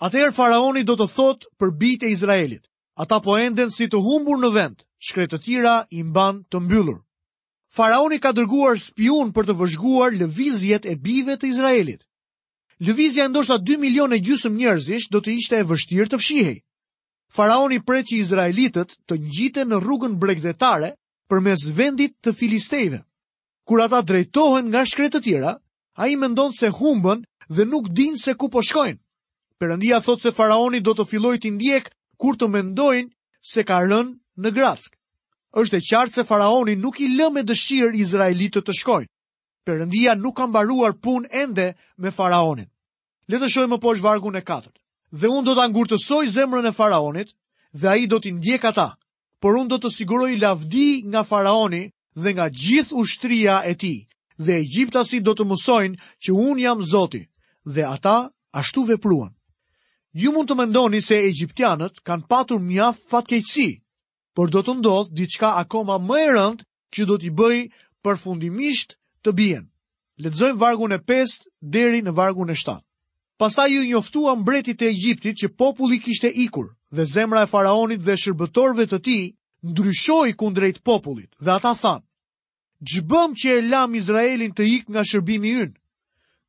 Atëherë 0.00 0.32
faraoni 0.34 0.82
do 0.88 0.96
të 0.96 1.06
thotë 1.14 1.50
për 1.60 1.70
bitë 1.80 2.06
e 2.08 2.12
Izraelit. 2.16 2.64
Ata 2.96 3.20
po 3.24 3.36
enden 3.36 3.70
si 3.70 3.86
të 3.88 4.00
humbur 4.04 4.40
në 4.40 4.50
vend, 4.56 4.78
shkretë 5.06 5.36
të 5.36 5.40
tjera 5.44 5.76
i 5.90 6.00
mban 6.02 6.42
të 6.50 6.56
mbyllur. 6.64 6.98
Faraoni 7.76 8.18
ka 8.20 8.32
dërguar 8.32 8.80
spion 8.80 9.30
për 9.36 9.46
të 9.50 9.54
vëzhguar 9.60 10.16
lëvizjet 10.20 10.88
e 10.90 10.96
bive 10.96 11.36
të 11.36 11.46
Izraelit. 11.52 12.00
Lëvizja 12.80 13.26
ndoshta 13.28 13.58
2 13.60 13.76
milion 13.78 14.12
e 14.12 14.18
njerëzish 14.20 15.08
do 15.12 15.20
të 15.20 15.30
ishte 15.40 15.56
e 15.60 15.66
vështirë 15.70 16.08
të 16.08 16.16
fshihej. 16.18 16.58
Faraoni 17.28 17.78
pret 17.84 18.06
që 18.08 18.16
Izraelitët 18.16 18.96
të 19.06 19.14
ngjiten 19.20 19.68
në 19.68 19.78
rrugën 19.84 20.14
bregdetare 20.18 20.96
për 21.28 21.38
mes 21.44 21.60
vendit 21.78 22.12
të 22.24 22.32
Filistejve 22.38 23.04
kur 23.70 23.78
ata 23.86 24.00
drejtohen 24.02 24.66
nga 24.70 24.80
shkretë 24.90 25.14
të 25.14 25.18
tjera, 25.26 25.50
a 26.02 26.06
i 26.10 26.16
mendon 26.18 26.50
se 26.58 26.68
humbën 26.78 27.20
dhe 27.54 27.64
nuk 27.70 27.86
din 27.94 28.16
se 28.18 28.32
ku 28.34 28.48
po 28.50 28.64
shkojnë. 28.66 28.98
Perëndia 29.60 30.00
thot 30.02 30.24
se 30.24 30.32
faraoni 30.34 30.80
do 30.82 30.90
të 30.98 31.04
filloj 31.10 31.36
të 31.38 31.52
ndjek 31.54 31.86
kur 32.18 32.34
të 32.34 32.48
mendojnë 32.50 33.12
se 33.52 33.62
ka 33.68 33.78
rën 33.86 34.08
në 34.42 34.50
Gratsk. 34.56 34.96
Êshtë 35.54 35.78
e 35.78 35.84
qartë 35.86 36.14
se 36.18 36.24
faraoni 36.26 36.74
nuk 36.82 36.98
i 37.06 37.12
lë 37.14 37.28
me 37.36 37.44
dëshirë 37.46 37.94
Izraelitët 38.02 38.66
të 38.66 38.74
shkojnë. 38.80 39.10
Perëndia 39.66 40.16
nuk 40.18 40.34
ka 40.40 40.48
mbaruar 40.50 40.98
punë 40.98 41.30
ende 41.44 41.68
me 42.02 42.10
faraonin. 42.10 42.66
Le 43.30 43.38
të 43.38 43.52
shohim 43.54 43.70
më 43.76 43.82
poshtë 43.86 44.06
vargun 44.08 44.34
e 44.34 44.42
4. 44.50 44.66
Dhe 45.14 45.30
unë 45.30 45.46
do 45.46 45.54
ta 45.54 45.68
ngurtësoj 45.70 46.24
zemrën 46.34 46.66
e 46.66 46.74
faraonit 46.74 47.30
dhe 47.78 47.86
ai 47.86 48.10
do 48.10 48.18
t'i 48.18 48.32
ndjek 48.34 48.64
ata, 48.66 48.88
por 49.38 49.54
unë 49.54 49.70
do 49.70 49.78
të 49.78 49.94
siguroj 49.98 50.34
lavdi 50.42 51.02
nga 51.06 51.22
faraoni 51.30 51.84
dhe 52.14 52.34
nga 52.34 52.48
gjithë 52.50 52.94
ushtria 52.98 53.60
e 53.66 53.74
ti, 53.74 53.94
dhe 54.38 54.56
Egjiptasit 54.60 55.22
do 55.22 55.34
të 55.36 55.44
mësojnë 55.50 56.00
që 56.24 56.30
unë 56.34 56.62
jam 56.64 56.82
zoti, 56.82 57.22
dhe 57.64 57.82
ata 57.86 58.30
ashtu 58.52 58.84
vepruan. 58.88 59.32
Ju 60.12 60.32
mund 60.32 60.48
të 60.50 60.54
mendoni 60.58 61.00
se 61.02 61.18
Egjiptianët 61.28 62.00
kanë 62.02 62.26
patur 62.28 62.58
mjaft 62.58 63.04
fatkeqësi, 63.10 63.82
por 64.34 64.50
do 64.50 64.62
të 64.62 64.72
ndodhë 64.80 65.14
diçka 65.14 65.54
akoma 65.62 65.98
më 65.98 66.18
e 66.18 66.28
rëndë 66.34 66.64
që 66.94 67.02
do 67.06 67.18
t'i 67.18 67.30
bëj 67.30 67.58
përfundimisht 68.02 68.96
të 69.22 69.30
bien. 69.32 69.66
Letëzojmë 70.20 70.58
vargun 70.58 70.92
e 70.92 70.98
5 70.98 71.46
deri 71.62 72.02
në 72.02 72.12
vargun 72.14 72.50
e 72.50 72.54
7. 72.58 72.80
Pasta 73.38 73.66
ju 73.70 73.86
njoftua 73.86 74.34
mbretit 74.36 74.82
e 74.82 74.88
Egjiptit 74.90 75.36
që 75.40 75.54
populli 75.56 76.00
kishte 76.02 76.28
ikur 76.28 76.74
dhe 76.90 77.04
zemra 77.06 77.44
e 77.44 77.46
faraonit 77.50 78.02
dhe 78.04 78.16
shërbëtorëve 78.20 78.84
të 78.90 78.98
ti 79.04 79.18
ndryshoi 79.62 80.32
kundrejt 80.36 80.82
popullit 80.84 81.30
dhe 81.40 81.50
ata 81.52 81.72
thanë, 81.80 82.04
Gjëbëm 82.82 83.34
që 83.40 83.50
e 83.58 83.62
lam 83.68 83.92
Izraelin 83.94 84.52
të 84.56 84.64
ikë 84.76 84.90
nga 84.94 85.02
shërbimi 85.04 85.50
ynë. 85.64 85.74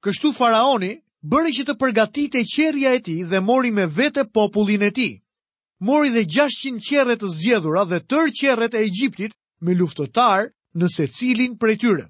Kështu 0.05 0.31
faraoni 0.35 0.93
bëri 1.27 1.51
që 1.57 1.65
të 1.67 1.75
përgatit 1.81 2.38
e 2.39 2.45
qerja 2.47 2.93
e 2.95 3.01
ti 3.03 3.17
dhe 3.29 3.39
mori 3.43 3.71
me 3.75 3.85
vete 3.97 4.23
popullin 4.35 4.85
e 4.88 4.91
ti. 4.95 5.09
Mori 5.83 6.13
dhe 6.15 6.23
600 6.23 6.79
qerret 6.88 7.19
të 7.23 7.29
zjedhura 7.41 7.83
dhe 7.89 8.00
tërë 8.09 8.31
qerret 8.39 8.73
e 8.79 8.83
Egjiptit 8.88 9.35
me 9.61 9.75
luftotar 9.75 10.47
në 10.79 10.88
se 10.95 11.07
cilin 11.17 11.57
për 11.59 11.73
e 11.73 11.77
tyre. 11.83 12.05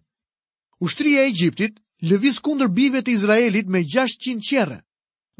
Ushtria 0.85 1.25
e 1.25 1.31
Egjiptit 1.31 1.79
lëviz 2.11 2.37
kundër 2.45 2.69
bive 2.77 3.01
të 3.01 3.15
Izraelit 3.17 3.67
me 3.73 3.81
600 3.89 4.43
qerre. 4.49 4.77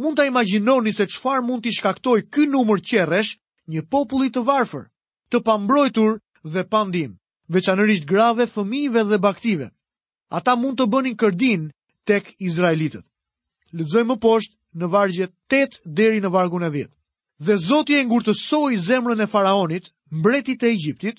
Mund 0.02 0.18
të 0.18 0.26
imaginoni 0.32 0.92
se 0.94 1.06
qfar 1.12 1.46
mund 1.46 1.62
t'i 1.64 1.72
shkaktoj 1.78 2.20
ky 2.34 2.50
numër 2.50 2.82
qerresh 2.90 3.36
një 3.70 3.86
populli 3.94 4.32
të 4.34 4.42
varfër, 4.50 4.88
të 5.30 5.38
pambrojtur 5.48 6.18
dhe 6.54 6.66
pandim 6.74 7.14
veçanërisht 7.56 8.06
grave, 8.12 8.46
fëmijëve 8.54 9.04
dhe 9.12 9.20
baktive. 9.24 9.68
Ata 10.38 10.54
mund 10.62 10.80
të 10.80 10.86
bënin 10.94 11.18
kërdin 11.20 11.64
tek 12.08 12.30
izraelitët. 12.48 13.04
Lexojmë 13.78 14.10
më 14.14 14.20
poshtë 14.24 14.56
në 14.80 14.92
vargjet 14.94 15.34
8 15.52 15.82
deri 16.00 16.22
në 16.24 16.32
vargun 16.32 16.64
e 16.64 16.72
10. 16.76 16.92
Dhe 17.46 17.56
Zoti 17.68 17.96
e 18.00 18.06
ngurtësoi 18.08 18.78
zemrën 18.88 19.24
e 19.24 19.28
faraonit, 19.28 19.90
mbretit 20.12 20.62
të 20.62 20.70
Egjiptit, 20.76 21.18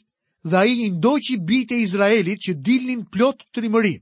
dhe 0.49 0.57
ai 0.63 0.73
i 0.87 0.91
ndoqi 0.97 1.37
bijtë 1.49 1.75
e 1.77 1.83
Izraelit 1.87 2.39
që 2.47 2.53
dilnin 2.67 3.03
plot 3.13 3.45
trimëri. 3.55 3.97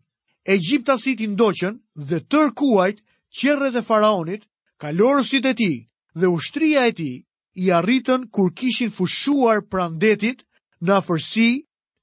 Egjiptasit 0.55 1.21
i 1.21 1.29
ndoqën 1.35 1.75
dhe 2.09 2.19
tërkuajt 2.31 2.99
qerret 3.37 3.75
e 3.77 3.83
faraonit, 3.91 4.43
kalorësit 4.81 5.45
e 5.51 5.55
tij 5.59 5.77
dhe 6.19 6.27
ushtria 6.37 6.83
e 6.89 6.93
tij 6.99 7.17
i 7.63 7.67
arritën 7.79 8.23
kur 8.35 8.51
kishin 8.59 8.91
fushuar 8.97 9.61
prandetit 9.73 10.39
në 10.85 10.91
afërsi 11.01 11.49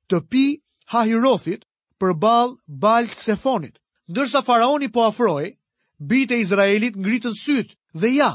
të 0.10 0.20
pi 0.32 0.44
hahirothit 0.94 1.66
për 2.02 2.14
balë 2.24 2.54
balë 2.84 3.14
të 3.16 3.26
sefonit. 3.30 3.76
Ndërsa 4.12 4.42
faraoni 4.48 4.90
po 4.96 5.04
afroj, 5.10 5.46
bitë 6.10 6.36
e 6.38 6.42
Izraelit 6.46 6.96
ngritën 7.04 7.36
sytë 7.44 7.74
dhe 8.02 8.10
ja, 8.16 8.32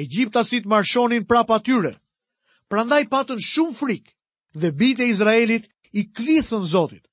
e 0.00 0.62
marshonin 0.72 1.26
prapa 1.30 1.58
tyre. 1.66 1.92
Prandaj 2.70 3.02
patën 3.12 3.40
shumë 3.50 3.74
frikë 3.80 4.12
dhe 4.60 4.68
bitë 4.80 5.02
e 5.04 5.08
Izraelit 5.14 5.64
i 5.92 6.02
klithën 6.16 6.64
Zotit. 6.72 7.04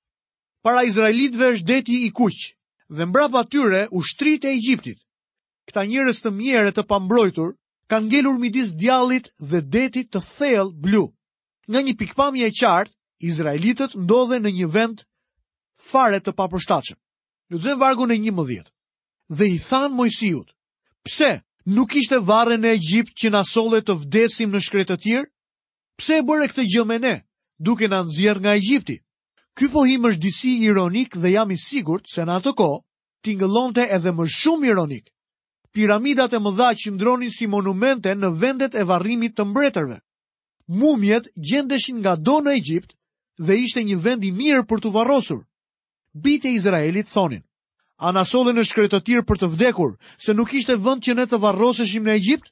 Para 0.63 0.83
Izraelitve 0.85 1.45
është 1.53 1.65
deti 1.67 1.95
i 2.05 2.11
kuqë 2.19 2.53
dhe 2.95 3.03
mbrapa 3.05 3.41
tyre 3.51 3.87
u 3.91 3.99
shtrit 4.09 4.45
e 4.45 4.53
Egjiptit. 4.57 4.99
Këta 5.67 5.83
njërës 5.85 6.21
të 6.23 6.29
mjere 6.39 6.71
të 6.73 6.83
pambrojtur 6.89 7.49
kanë 7.89 8.07
ngelur 8.07 8.37
midis 8.39 8.71
djallit 8.81 9.27
dhe 9.49 9.59
detit 9.75 10.07
të 10.11 10.19
thellë 10.35 10.73
blu. 10.83 11.05
Nga 11.69 11.79
një 11.85 11.93
pikpamje 11.99 12.45
e 12.49 12.53
qartë, 12.59 12.95
Izraelitët 13.19 13.95
ndodhe 14.03 14.37
në 14.39 14.51
një 14.61 14.67
vend 14.73 15.01
fare 15.91 16.19
të 16.23 16.33
papërshtatshëm. 16.41 16.97
Lexojmë 17.53 17.79
vargun 17.81 18.13
e 18.15 18.19
11. 18.21 18.63
Dhe 19.39 19.47
i 19.55 19.59
than 19.67 19.93
Mojsiut, 19.97 20.53
pse 21.05 21.31
nuk 21.77 21.95
ishte 22.01 22.19
vare 22.29 22.57
në 22.61 22.71
Egjipt 22.77 23.13
që 23.19 23.31
na 23.35 23.41
solle 23.49 23.81
të 23.85 23.95
vdesim 24.03 24.53
në 24.55 24.61
shkretë 24.67 24.95
të 24.95 25.01
tjirë? 25.03 25.27
Pse 25.99 26.19
e 26.21 26.25
bëre 26.29 26.47
këtë 26.53 26.65
gjë 26.73 26.85
me 26.91 26.97
ne, 27.05 27.13
duke 27.69 27.89
na 27.91 27.99
nxjerr 28.05 28.39
nga 28.43 28.53
Egjipti? 28.61 28.95
Ky 29.57 29.67
pohim 29.73 30.07
është 30.07 30.23
disi 30.25 30.53
ironik 30.69 31.17
dhe 31.19 31.33
jam 31.35 31.51
i 31.51 31.57
sigurt 31.59 32.07
se 32.13 32.23
në 32.23 32.39
atë 32.39 32.53
kohë 32.61 32.79
tingëllonte 33.25 33.83
edhe 33.97 34.13
më 34.15 34.27
shumë 34.37 34.69
ironik. 34.71 35.09
Piramidat 35.75 36.33
e 36.33 36.39
mëdha 36.45 36.69
që 36.79 36.93
ndronin 36.95 37.33
si 37.35 37.49
monumente 37.51 38.13
në 38.15 38.29
vendet 38.41 38.77
e 38.79 38.85
varrimit 38.89 39.35
të 39.37 39.45
mbretërve. 39.49 39.97
Mumjet 40.79 41.27
gjendeshin 41.49 41.99
nga 42.01 42.15
do 42.15 42.39
në 42.45 42.55
Egjipt 42.61 42.95
dhe 43.39 43.55
ishte 43.63 43.83
një 43.83 43.97
vend 44.03 44.23
i 44.27 44.31
mirë 44.35 44.65
për 44.67 44.81
të 44.83 44.91
varrosur. 44.93 45.41
Bitë 46.13 46.49
e 46.49 46.53
Izraelit 46.59 47.07
thonin: 47.07 47.43
"A 47.97 48.11
na 48.11 48.25
solli 48.27 48.53
në 48.53 48.63
shkretëtir 48.67 49.21
për 49.27 49.39
të 49.39 49.47
vdekur, 49.53 49.95
se 50.19 50.33
nuk 50.33 50.53
ishte 50.59 50.75
vend 50.85 51.03
që 51.05 51.15
ne 51.15 51.25
të 51.29 51.39
varroseshim 51.39 52.03
në 52.03 52.15
Egjipt?" 52.19 52.51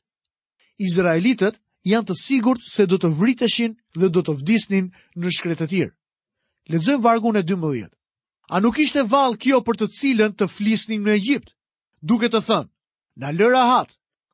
Izraelitët 0.79 1.60
janë 1.88 2.08
të 2.08 2.15
sigurt 2.22 2.62
se 2.72 2.86
do 2.86 2.98
të 2.98 3.12
vriteshin 3.20 3.75
dhe 4.00 4.10
do 4.15 4.22
të 4.22 4.34
vdisnin 4.39 4.91
në 5.20 5.32
shkretëtir. 5.38 5.91
Lexojmë 6.72 7.03
vargun 7.03 7.36
e 7.39 7.44
12. 7.51 7.89
A 8.50 8.58
nuk 8.63 8.79
ishte 8.79 9.03
vallë 9.12 9.38
kjo 9.44 9.60
për 9.67 9.75
të 9.77 9.88
cilën 9.98 10.32
të 10.36 10.48
flisnin 10.56 11.03
në 11.03 11.13
Egjipt? 11.20 11.51
Duke 12.01 12.29
të 12.32 12.39
thënë: 12.48 12.70
"Na 13.22 13.32
lëra 13.36 13.51
rahat. 13.60 13.89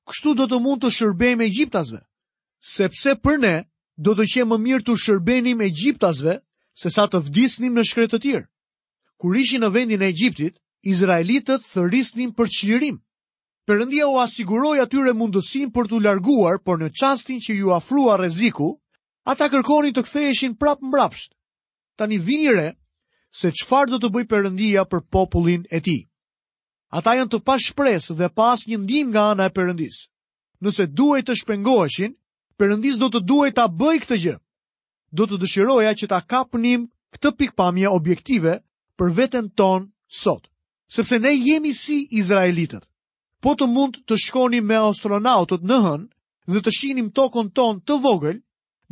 Kështu 0.10 0.36
do 0.36 0.46
të 0.52 0.60
mund 0.62 0.84
të 0.84 0.90
shërbejmë 1.00 1.46
Egjiptasve." 1.50 2.00
Sepse 2.76 3.16
për 3.24 3.40
ne, 3.42 3.56
do 4.02 4.16
të 4.18 4.26
qenë 4.32 4.48
më 4.50 4.58
mirë 4.64 4.84
të 4.88 4.96
shërbenim 5.06 5.62
e 5.62 5.70
gjiptasve, 5.70 6.40
se 6.74 6.90
sa 6.90 7.06
të 7.08 7.20
vdisnim 7.28 7.74
në 7.78 7.84
shkretë 7.90 8.16
të 8.18 8.22
tjirë. 8.24 8.46
Kur 9.22 9.38
ishi 9.38 9.60
në 9.62 9.70
vendin 9.74 10.02
e 10.02 10.12
gjiptit, 10.12 10.58
Izraelitët 10.84 11.64
thërisnim 11.70 12.34
për 12.36 12.50
qlirim. 12.52 12.98
Përëndia 13.70 14.10
u 14.12 14.18
asiguroj 14.20 14.82
atyre 14.84 15.14
mundësim 15.16 15.70
për 15.72 15.88
të 15.88 16.02
larguar, 16.04 16.58
por 16.60 16.82
në 16.82 16.90
qastin 17.00 17.40
që 17.40 17.54
ju 17.56 17.72
afrua 17.72 18.18
reziku, 18.20 18.74
ata 19.24 19.48
kërkoni 19.48 19.94
të 19.96 20.04
ktheheshin 20.04 20.58
prap 20.60 20.82
mbrapsht. 20.84 21.32
Tani 21.96 22.18
vini 22.18 22.50
re, 22.52 22.74
se 23.32 23.52
qfar 23.56 23.88
do 23.88 24.02
të 24.02 24.10
bëj 24.12 24.26
përëndia 24.28 24.84
për 24.90 25.06
popullin 25.14 25.64
e 25.72 25.80
ti. 25.80 26.00
Ata 26.94 27.16
janë 27.16 27.32
të 27.32 27.40
pashpres 27.48 28.12
dhe 28.18 28.28
pas 28.36 28.60
një 28.68 28.78
ndim 28.84 29.14
nga 29.14 29.30
ana 29.32 29.48
e 29.48 29.54
përëndis. 29.56 30.10
Nëse 30.62 30.90
duhet 30.92 31.26
të 31.30 31.34
shpengoheshin, 31.40 32.12
Perëndis 32.62 33.00
do 33.02 33.08
të 33.14 33.22
duaj 33.30 33.50
ta 33.58 33.66
bëj 33.82 33.98
këtë 34.04 34.18
gjë. 34.24 34.34
Do 35.20 35.26
të 35.30 35.40
dëshiroja 35.44 35.94
që 36.02 36.10
ta 36.12 36.20
kapnim 36.34 36.84
këtë 37.16 37.32
pikpamje 37.40 37.90
objektive 37.98 38.58
për 39.00 39.14
veten 39.20 39.48
ton 39.60 39.88
sot. 40.22 40.48
Sepse 40.94 41.20
ne 41.24 41.32
jemi 41.34 41.72
si 41.80 42.02
izraelitët. 42.20 42.86
Po 43.44 43.56
të 43.58 43.68
mund 43.74 44.00
të 44.08 44.18
shkonim 44.26 44.66
me 44.70 44.78
astronautët 44.80 45.66
në 45.70 45.80
hën 45.86 46.04
dhe 46.54 46.62
të 46.64 46.74
shihnim 46.78 47.10
tokën 47.18 47.50
ton 47.58 47.82
të 47.88 47.98
vogël, 48.06 48.38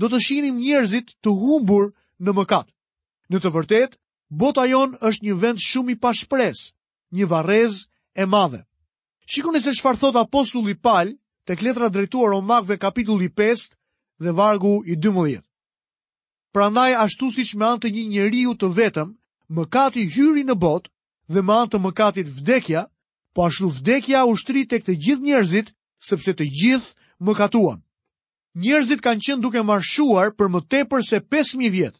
do 0.02 0.10
të 0.10 0.20
shihnim 0.28 0.58
njerëzit 0.64 1.14
të 1.24 1.30
humbur 1.42 1.92
në 2.26 2.34
mëkat. 2.38 2.68
Në 3.32 3.40
të 3.44 3.52
vërtetë, 3.56 3.98
bota 4.44 4.66
jon 4.72 4.98
është 5.10 5.26
një 5.28 5.38
vend 5.44 5.62
shumë 5.68 5.92
i 5.92 5.96
pashpres, 6.06 6.66
një 7.18 7.28
varrez 7.34 7.82
e 8.22 8.26
madhe. 8.34 8.64
Shikoni 9.32 9.62
se 9.64 9.74
çfarë 9.78 10.00
thot 10.02 10.16
apostulli 10.26 10.76
Paul 10.88 11.14
Tek 11.46 11.62
letra 11.64 11.90
drejtuar 11.94 12.30
Romakve 12.32 12.78
kapitulli 12.78 13.30
5 13.38 13.70
dhe 14.24 14.32
vargu 14.38 14.84
i 14.86 14.96
12. 14.98 15.42
Prandaj 16.54 16.94
ashtu 17.06 17.32
si 17.34 17.44
me 17.58 17.66
antë 17.66 17.86
të 17.90 17.94
një 17.96 18.04
njeriu 18.12 18.54
të 18.62 18.68
vetëm, 18.78 19.16
mëkati 19.58 20.06
hyri 20.16 20.44
në 20.46 20.56
botë 20.66 20.92
dhe 21.34 21.42
me 21.48 21.54
antë 21.56 21.72
të 21.78 21.80
mëkatit 21.86 22.28
vdekja, 22.38 22.84
po 23.34 23.48
ashtu 23.48 23.68
vdekja 23.80 24.22
ushtrit 24.30 24.70
tek 24.70 24.86
të 24.86 24.94
gjithë 25.06 25.26
njerëzit 25.28 25.74
sepse 26.10 26.32
të 26.38 26.46
gjithë 26.46 26.96
mëkatuan. 27.26 27.82
Njerëzit 28.62 29.02
kanë 29.06 29.22
qenë 29.26 29.42
duke 29.42 29.64
marshuar 29.72 30.36
për 30.38 30.48
më 30.54 30.62
tepër 30.74 31.02
se 31.10 31.18
5000 31.34 31.72
vjet. 31.74 31.96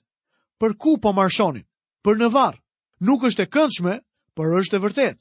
Për 0.60 0.76
ku 0.82 1.00
po 1.02 1.14
marshonin? 1.18 1.66
Për 2.04 2.18
në 2.22 2.28
varr. 2.36 2.60
Nuk 3.08 3.24
është 3.30 3.48
e 3.48 3.50
këndshme, 3.56 3.94
por 4.36 4.54
është 4.62 4.78
e 4.78 4.84
vërtetë. 4.86 5.20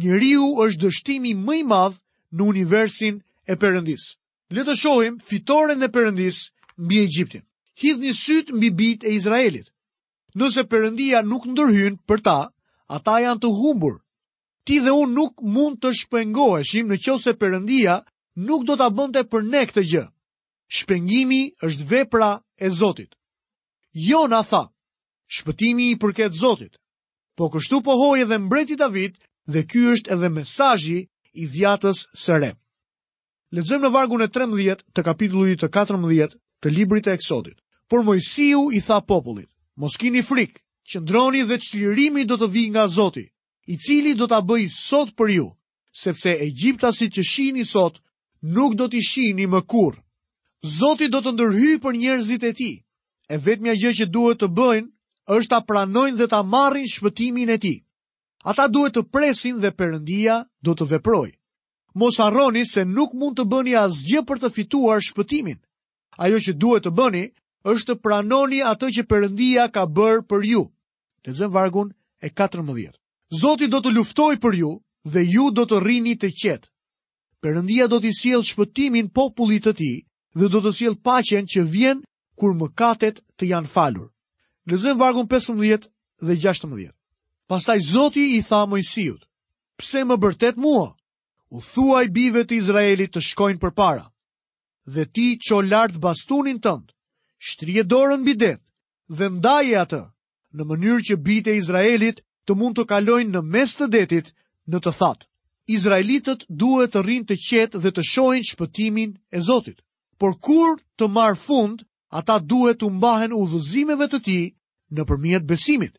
Njeriu 0.00 0.48
është 0.64 0.80
dështimi 0.86 1.34
më 1.44 1.58
i 1.60 1.64
madh 1.72 1.98
në 2.32 2.46
universin 2.54 3.20
e 3.50 3.54
Perëndis. 3.60 4.04
Le 4.56 4.62
të 4.68 4.74
shohim 4.82 5.14
fitoren 5.28 5.82
e 5.82 5.88
Perëndis 5.94 6.38
mbi 6.84 6.98
Egjiptin. 7.06 7.42
Hidhni 7.80 8.12
syt 8.14 8.52
mbi 8.56 8.70
bijt 8.80 9.02
e 9.08 9.14
Izraelit. 9.18 9.68
Nëse 10.38 10.62
Perëndia 10.70 11.18
nuk 11.30 11.44
ndërhyn 11.52 11.94
për 12.08 12.20
ta, 12.26 12.38
ata 12.96 13.14
janë 13.24 13.40
të 13.42 13.50
humbur. 13.58 13.96
Ti 14.66 14.74
dhe 14.84 14.92
unë 15.02 15.12
nuk 15.18 15.34
mund 15.54 15.80
të 15.82 15.90
shpëngoheshim 16.00 16.86
në 16.88 16.96
qo 17.04 17.14
se 17.18 17.32
përëndia 17.40 17.94
nuk 18.46 18.62
do 18.68 18.74
të 18.78 18.86
bënte 18.96 19.20
për 19.30 19.42
ne 19.50 19.62
këtë 19.68 19.82
gjë. 19.90 20.04
Shpëngimi 20.76 21.42
është 21.66 21.86
vepra 21.92 22.30
e 22.54 22.68
Zotit. 22.78 23.10
Jona 24.08 24.40
tha, 24.50 24.62
shpëtimi 25.34 25.84
i 25.92 25.98
përket 26.00 26.38
Zotit. 26.42 26.78
Po 27.36 27.50
kështu 27.52 27.82
pohoj 27.88 28.14
edhe 28.22 28.38
mbreti 28.38 28.78
David 28.78 29.18
dhe 29.52 29.60
ky 29.70 29.80
është 29.98 30.10
edhe 30.14 30.28
mesajji 30.36 30.98
i 31.34 31.44
dhjatës 31.52 31.98
së 32.22 32.38
Lexojmë 33.52 33.84
në 33.84 33.88
vargun 33.94 34.22
e 34.24 34.30
13 34.32 34.80
të 34.96 35.02
kapitullit 35.04 35.60
të 35.60 35.68
14 35.76 36.30
të 36.64 36.70
librit 36.72 37.04
të 37.04 37.14
Eksodit. 37.18 37.58
Por 37.92 38.00
Mojsiu 38.06 38.62
i 38.72 38.80
tha 38.86 38.96
popullit: 39.10 39.50
Mos 39.82 39.98
keni 40.00 40.22
frikë, 40.24 40.56
qëndroni 40.88 41.42
dhe 41.50 41.58
çlirimi 41.60 42.24
do 42.30 42.38
të 42.40 42.48
vijë 42.54 42.70
nga 42.72 42.86
Zoti, 42.94 43.26
i 43.68 43.76
cili 43.76 44.14
do 44.16 44.26
ta 44.30 44.38
bëjë 44.48 44.70
sot 44.76 45.12
për 45.18 45.32
ju, 45.34 45.46
sepse 46.04 46.32
Egjiptasit 46.46 47.12
që 47.18 47.24
shihni 47.32 47.64
sot 47.74 48.00
nuk 48.56 48.74
do 48.80 48.88
t'i 48.88 49.02
shihni 49.10 49.44
më 49.52 49.60
kurrë. 49.68 50.00
Zoti 50.78 51.10
do 51.12 51.20
të 51.22 51.34
ndërhyjë 51.36 51.82
për 51.84 51.98
njerëzit 52.00 52.48
e 52.48 52.52
tij. 52.56 52.76
E 53.28 53.36
vetmja 53.44 53.76
gjë 53.82 53.92
që 54.00 54.08
duhet 54.14 54.40
të 54.40 54.48
bëjnë 54.58 54.88
është 55.36 55.50
ta 55.52 55.60
pranojnë 55.68 56.16
dhe 56.18 56.30
ta 56.32 56.40
marrin 56.54 56.88
shpëtimin 56.94 57.52
e 57.52 57.58
tij. 57.64 57.78
Ata 58.48 58.64
duhet 58.72 58.96
të 58.96 59.04
presin 59.12 59.60
dhe 59.60 59.74
Perëndia 59.76 60.40
do 60.64 60.72
të 60.74 60.88
veprojë 60.96 61.34
mos 61.94 62.20
arroni 62.20 62.64
se 62.66 62.84
nuk 62.84 63.12
mund 63.14 63.36
të 63.38 63.44
bëni 63.52 63.74
asgjë 63.78 64.22
për 64.28 64.40
të 64.42 64.50
fituar 64.54 65.02
shpëtimin. 65.04 65.58
Ajo 66.20 66.38
që 66.44 66.54
duhet 66.60 66.86
të 66.86 66.92
bëni 66.96 67.24
është 67.72 67.92
të 67.92 68.00
pranoni 68.04 68.62
atë 68.66 68.88
që 68.96 69.04
Perëndia 69.10 69.68
ka 69.72 69.86
bërë 69.86 70.24
për 70.28 70.42
ju. 70.52 70.62
Lexojm 71.26 71.52
vargun 71.54 71.90
e 72.24 72.28
14. 72.30 72.92
Zoti 73.42 73.68
do 73.72 73.80
të 73.80 73.92
luftojë 73.96 74.40
për 74.42 74.54
ju 74.60 74.70
dhe 75.12 75.22
ju 75.34 75.50
do 75.50 75.64
të 75.66 75.76
rini 75.84 76.16
të 76.16 76.28
qetë. 76.42 76.68
Perëndia 77.42 77.88
do 77.88 77.98
të 78.00 78.10
sjellë 78.18 78.48
shpëtimin 78.50 79.08
popullit 79.16 79.64
të 79.66 79.72
tij 79.80 79.96
dhe 80.38 80.46
do 80.52 80.58
të 80.62 80.72
sjellë 80.76 81.02
paqen 81.06 81.44
që 81.52 81.60
vjen 81.74 81.98
kur 82.38 82.52
mëkatet 82.58 83.22
të 83.36 83.44
janë 83.52 83.68
falur. 83.74 84.08
Lexojm 84.68 84.98
vargun 85.00 85.28
15 85.28 85.88
dhe 86.26 86.34
16. 86.40 86.92
Pastaj 87.48 87.78
Zoti 87.92 88.24
i 88.36 88.40
tha 88.46 88.64
Mojsiut: 88.70 89.22
Pse 89.78 90.00
më 90.06 90.16
bërtet 90.22 90.56
mua? 90.56 90.94
u 91.52 91.60
i 92.04 92.08
bive 92.08 92.42
të 92.48 92.54
Izraelit 92.62 93.12
të 93.14 93.20
shkojnë 93.20 93.60
për 93.60 93.72
para, 93.76 94.06
dhe 94.88 95.04
ti 95.12 95.36
qo 95.44 95.58
lartë 95.68 96.00
bastunin 96.00 96.56
tëndë, 96.64 96.92
shtrije 97.38 97.84
dorën 97.92 98.24
bidet, 98.24 98.62
dhe 99.12 99.28
ndaje 99.36 99.76
atë, 99.84 100.02
në 100.56 100.62
mënyrë 100.70 101.04
që 101.08 101.16
bite 101.26 101.52
e 101.52 101.58
Izraelit 101.60 102.22
të 102.48 102.56
mund 102.56 102.78
të 102.78 102.86
kalojnë 102.94 103.30
në 103.36 103.42
mes 103.52 103.74
të 103.76 103.88
detit 103.92 104.32
në 104.72 104.80
të 104.80 104.92
thatë. 105.00 105.26
Izraelitët 105.76 106.46
duhet 106.48 106.94
të 106.96 107.02
rinë 107.06 107.28
të 107.28 107.36
qetë 107.48 107.80
dhe 107.84 107.90
të 107.94 108.02
shojnë 108.12 108.48
shpëtimin 108.52 109.12
e 109.36 109.40
Zotit. 109.46 109.84
Por 110.18 110.32
kur 110.40 110.80
të 110.98 111.06
marë 111.08 111.36
fund, 111.38 111.84
ata 112.08 112.38
duhet 112.40 112.80
të 112.80 112.88
mbahen 112.96 113.36
u 113.36 113.44
dhëzimeve 113.52 114.08
të 114.10 114.18
ti 114.24 114.40
në 114.92 115.04
përmjet 115.08 115.44
besimit. 115.46 115.94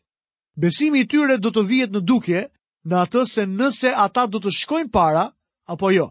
Besimi 0.60 1.00
i 1.00 1.08
tyre 1.10 1.38
do 1.38 1.50
të 1.50 1.64
vijet 1.70 1.94
në 1.94 2.00
duke 2.02 2.42
në 2.84 2.94
atë 3.06 3.24
se 3.26 3.46
nëse 3.48 3.94
ata 4.06 4.26
do 4.26 4.38
të 4.38 4.52
shkojnë 4.60 4.92
para, 4.92 5.30
apo 5.66 5.90
jo. 5.96 6.08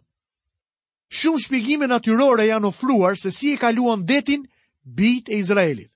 Shumë 1.14 1.42
shpjegime 1.46 1.88
natyrore 1.88 2.48
janë 2.50 2.68
ofruar 2.72 3.18
se 3.22 3.32
si 3.32 3.54
e 3.54 3.60
kaluan 3.62 4.06
detin 4.10 4.46
bit 4.84 5.30
e 5.30 5.38
Izraelit. 5.44 5.92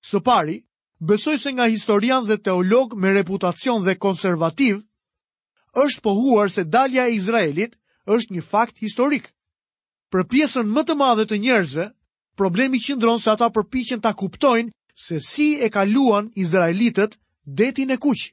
Së 0.00 0.20
pari, 0.24 0.56
besoj 1.00 1.36
se 1.38 1.52
nga 1.52 1.68
historian 1.68 2.24
dhe 2.26 2.38
teolog 2.38 2.96
me 2.96 3.12
reputacion 3.12 3.82
dhe 3.84 3.98
konservativ, 3.98 4.80
është 5.82 6.00
pohuar 6.06 6.48
se 6.50 6.64
dalja 6.64 7.04
e 7.08 7.16
Izraelit 7.20 7.76
është 8.16 8.32
një 8.36 8.42
fakt 8.50 8.78
historik. 8.80 9.28
Për 10.12 10.24
pjesën 10.32 10.64
më 10.72 10.82
të 10.86 10.94
madhe 10.96 11.24
të 11.28 11.38
njerëzve, 11.44 11.86
problemi 12.36 12.78
qëndron 12.84 13.18
se 13.20 13.30
ata 13.30 13.50
përpiqen 13.54 14.00
ta 14.00 14.12
kuptojnë 14.16 14.72
se 15.06 15.20
si 15.20 15.56
e 15.60 15.68
kaluan 15.68 16.30
Izraelitët 16.34 17.18
detin 17.58 17.90
e 17.90 17.96
kuq. 17.96 18.30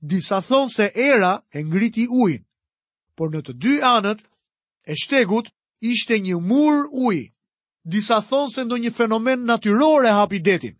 Disa 0.00 0.42
thonë 0.44 0.72
se 0.74 0.86
era 0.92 1.38
e 1.56 1.62
ngriti 1.64 2.04
ujnë 2.10 2.42
por 3.16 3.30
në 3.34 3.40
të 3.46 3.54
dy 3.62 3.76
anët 3.86 4.22
e 4.90 4.96
shtegut 4.98 5.50
ishte 5.84 6.18
një 6.18 6.38
mur 6.42 6.86
uj, 6.90 7.30
disa 7.84 8.18
thonë 8.24 8.52
se 8.54 8.64
ndo 8.66 8.76
një 8.80 8.92
fenomen 8.96 9.44
natyror 9.48 10.06
e 10.08 10.12
hapi 10.16 10.40
detin. 10.40 10.74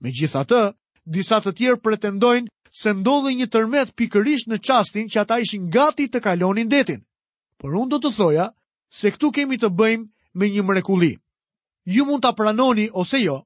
Me 0.00 0.10
gjitha 0.14 0.44
të, 0.46 0.60
disa 1.04 1.38
të 1.42 1.52
tjerë 1.58 1.80
pretendojnë 1.82 2.48
se 2.78 2.92
ndodhe 2.98 3.32
një 3.34 3.48
tërmet 3.52 3.94
pikërisht 3.98 4.50
në 4.52 4.60
qastin 4.66 5.08
që 5.10 5.20
ata 5.22 5.38
ishin 5.42 5.70
gati 5.74 6.08
të 6.08 6.20
kalonin 6.26 6.68
detin. 6.70 7.02
Por 7.58 7.74
unë 7.74 7.90
do 7.96 8.00
të 8.04 8.12
thoja 8.18 8.50
se 8.94 9.10
këtu 9.14 9.30
kemi 9.34 9.58
të 9.58 9.72
bëjmë 9.74 10.06
me 10.38 10.50
një 10.52 10.62
mrekuli. 10.64 11.14
Ju 11.88 12.04
mund 12.04 12.22
të 12.22 12.34
pranoni 12.36 12.88
ose 12.92 13.22
jo, 13.22 13.40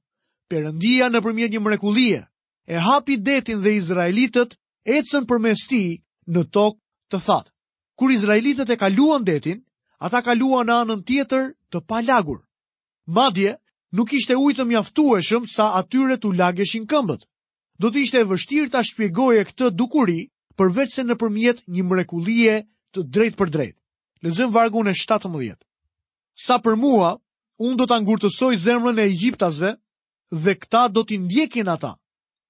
përëndia 0.50 1.08
në 1.08 1.20
përmjë 1.24 1.48
një 1.54 1.60
mrekulie 1.62 2.24
e 2.66 2.78
hapi 2.82 3.16
detin 3.20 3.62
dhe 3.62 3.76
Izraelitet 3.78 4.56
e 4.84 5.00
cënë 5.06 5.28
përmesti 5.30 5.82
në 6.32 6.42
tokë 6.52 6.80
të 7.10 7.20
thatë 7.26 7.51
kur 8.02 8.10
izraelitët 8.10 8.66
e 8.74 8.74
kaluan 8.76 9.22
detin, 9.26 9.60
ata 10.02 10.18
kaluan 10.26 10.66
në 10.66 10.76
anën 10.82 11.02
tjetër 11.06 11.42
të 11.70 11.78
palagur. 11.90 12.40
Madje, 13.14 13.52
nuk 13.94 14.10
ishte 14.18 14.34
ujë 14.34 14.56
të 14.58 14.66
mjaftueshëm 14.70 15.44
sa 15.46 15.68
atyre 15.78 16.16
të 16.18 16.32
lageshin 16.40 16.88
këmbët. 16.90 17.22
Do 17.78 17.90
të 17.94 18.02
ishte 18.02 18.18
e 18.24 18.28
vështirë 18.32 18.72
ta 18.72 18.82
shpjegoje 18.88 19.44
këtë 19.52 19.68
dukuri, 19.78 20.22
përveç 20.58 20.90
se 20.98 21.04
nëpërmjet 21.06 21.62
një 21.70 21.82
mrekullie 21.92 22.56
të 22.92 23.06
drejtë 23.14 23.38
për 23.38 23.52
drejtë. 23.54 23.80
Lezëm 24.26 24.50
vargun 24.54 24.90
e 24.90 24.96
17. 24.98 25.54
Sa 26.46 26.58
për 26.58 26.74
mua, 26.82 27.12
unë 27.62 27.78
do 27.84 27.86
të 27.86 28.02
ngurtësoj 28.02 28.52
zemrën 28.66 28.98
e 28.98 29.06
Egjiptasve 29.14 29.76
dhe 30.42 30.56
këta 30.58 30.88
do 30.90 31.06
t'i 31.06 31.22
ndjekin 31.22 31.70
ata. 31.70 31.94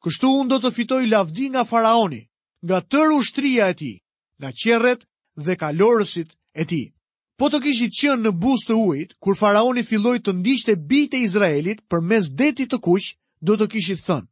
Kështu 0.00 0.32
unë 0.40 0.50
do 0.56 0.62
të 0.64 0.72
fitoj 0.80 1.02
lavdi 1.12 1.52
nga 1.52 1.66
faraoni, 1.68 2.24
nga 2.64 2.80
tërë 2.80 3.16
ushtria 3.20 3.68
e 3.72 3.76
ti, 3.80 3.92
nga 4.40 4.50
qerret 4.60 5.04
dhe 5.36 5.56
kalorësit 5.56 6.30
e 6.54 6.64
ti. 6.66 6.92
Po 7.38 7.48
të 7.50 7.62
kishit 7.64 7.94
qënë 7.96 8.22
në 8.26 8.32
buzë 8.38 8.66
të 8.68 8.74
ujit, 8.86 9.14
kur 9.20 9.34
faraoni 9.36 9.82
filloj 9.82 10.18
të 10.20 10.34
ndishte 10.38 10.74
bitë 10.76 11.16
e 11.16 11.22
Izraelit 11.26 11.80
për 11.90 12.00
mes 12.00 12.28
detit 12.30 12.70
të 12.70 12.78
kush, 12.84 13.14
do 13.40 13.56
të 13.56 13.66
kishit 13.72 14.04
thënë. 14.04 14.28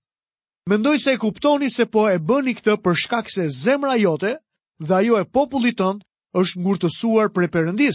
Mendoj 0.71 0.99
se 1.02 1.12
e 1.12 1.19
kuptoni 1.19 1.71
se 1.73 1.87
po 1.88 2.04
e 2.12 2.19
bëni 2.21 2.52
këtë 2.59 2.76
për 2.85 2.97
shkak 3.04 3.30
se 3.33 3.49
zemra 3.49 3.97
jote 3.99 4.37
dhe 4.78 4.95
ajo 5.00 5.16
e 5.19 5.25
popullit 5.25 5.80
tënë 5.80 6.00
është 6.40 6.61
ngurtësuar 6.61 7.33
për 7.35 7.49
e 7.49 7.92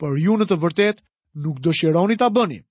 Por 0.00 0.18
ju 0.18 0.34
në 0.36 0.44
të 0.46 0.56
vërtet 0.58 0.98
nuk 1.34 1.60
dëshironi 1.60 2.16
ta 2.18 2.26
bëni. 2.30 2.64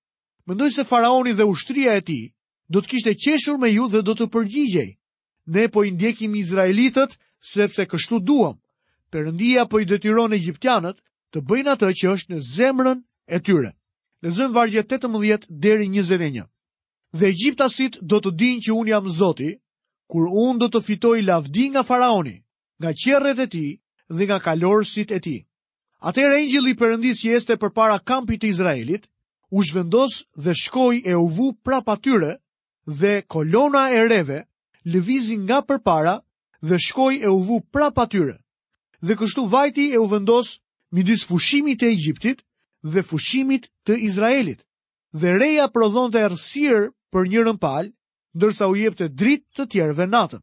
Mendoj 0.47 0.69
se 0.71 0.83
faraoni 0.83 1.31
dhe 1.33 1.45
ushtria 1.47 1.95
e 1.95 2.01
ti 2.01 2.33
do 2.67 2.81
të 2.81 2.87
kishte 2.89 3.13
qeshur 3.15 3.57
me 3.57 3.69
ju 3.69 3.87
dhe 3.87 4.01
do 4.01 4.13
të 4.15 4.27
përgjigjej. 4.33 4.97
Ne 5.45 5.67
po 5.71 5.83
i 5.83 5.91
ndjekim 5.91 6.35
Izraelitët 6.35 7.15
sepse 7.39 7.85
kështu 7.85 8.19
duam. 8.19 8.60
Përëndia 9.11 9.63
po 9.71 9.79
i 9.83 9.85
detyron 9.91 10.31
egjiptianët 10.35 10.97
të 11.35 11.41
bëjnë 11.47 11.71
atë 11.75 11.87
që 12.01 12.11
është 12.15 12.33
në 12.33 12.37
zemrën 12.49 12.99
e 13.27 13.39
tyre. 13.47 13.71
Lexojmë 14.23 14.55
vargje 14.57 14.83
18 14.87 15.49
deri 15.65 15.89
21. 15.95 16.45
Dhe 17.19 17.25
egjiptasit 17.33 17.97
do 18.13 18.21
të 18.23 18.31
dinë 18.41 18.61
që 18.67 18.73
unë 18.81 18.91
jam 18.93 19.09
Zoti, 19.15 19.49
kur 20.11 20.29
unë 20.43 20.59
do 20.61 20.69
të 20.71 20.81
fitoj 20.85 21.17
lavdi 21.27 21.65
nga 21.73 21.83
faraoni, 21.89 22.37
nga 22.79 22.91
qerret 23.01 23.39
e 23.39 23.47
tij 23.53 23.71
dhe 24.15 24.23
nga 24.27 24.37
kalorësit 24.45 25.09
e 25.11 25.19
tij. 25.25 25.41
Atëherë 26.07 26.37
engjëlli 26.43 26.71
i 26.73 26.77
Perëndis 26.79 27.19
që 27.25 27.43
për 27.51 27.59
përpara 27.65 27.97
kampit 28.09 28.39
të 28.41 28.47
Izraelit, 28.53 29.03
u 29.55 29.59
zhvendos 29.67 30.13
dhe 30.43 30.53
shkoi 30.63 30.97
e 31.05 31.13
u 31.13 31.25
vu 31.35 31.47
prapë 31.65 31.91
atyre 31.97 32.31
dhe 32.99 33.13
kolona 33.33 33.83
e 33.97 34.01
reve 34.13 34.39
lëvizi 34.91 35.35
nga 35.45 35.59
përpara 35.69 36.15
dhe 36.67 36.77
shkoi 36.85 37.15
e 37.19 37.27
u 37.27 37.39
vu 37.47 37.57
prapë 37.73 38.01
atyre 38.05 38.35
dhe 39.05 39.15
kështu 39.19 39.43
vajti 39.51 39.85
e 39.95 39.99
u 39.99 40.05
vendos 40.11 40.51
midis 40.93 41.23
fushimit 41.29 41.81
të 41.81 41.89
Egjiptit 41.95 42.43
dhe 42.93 43.03
fushimit 43.11 43.67
të 43.85 43.97
Izraelit. 44.09 44.61
Dhe 45.11 45.33
reja 45.41 45.67
prodhon 45.73 46.11
të 46.11 46.21
erësirë 46.27 46.83
për 47.11 47.31
një 47.33 47.55
palë, 47.59 47.91
ndërsa 48.37 48.65
u 48.71 48.75
jep 48.79 48.95
të 48.97 49.07
dritë 49.19 49.47
të 49.57 49.65
tjerëve 49.71 50.05
natën. 50.07 50.39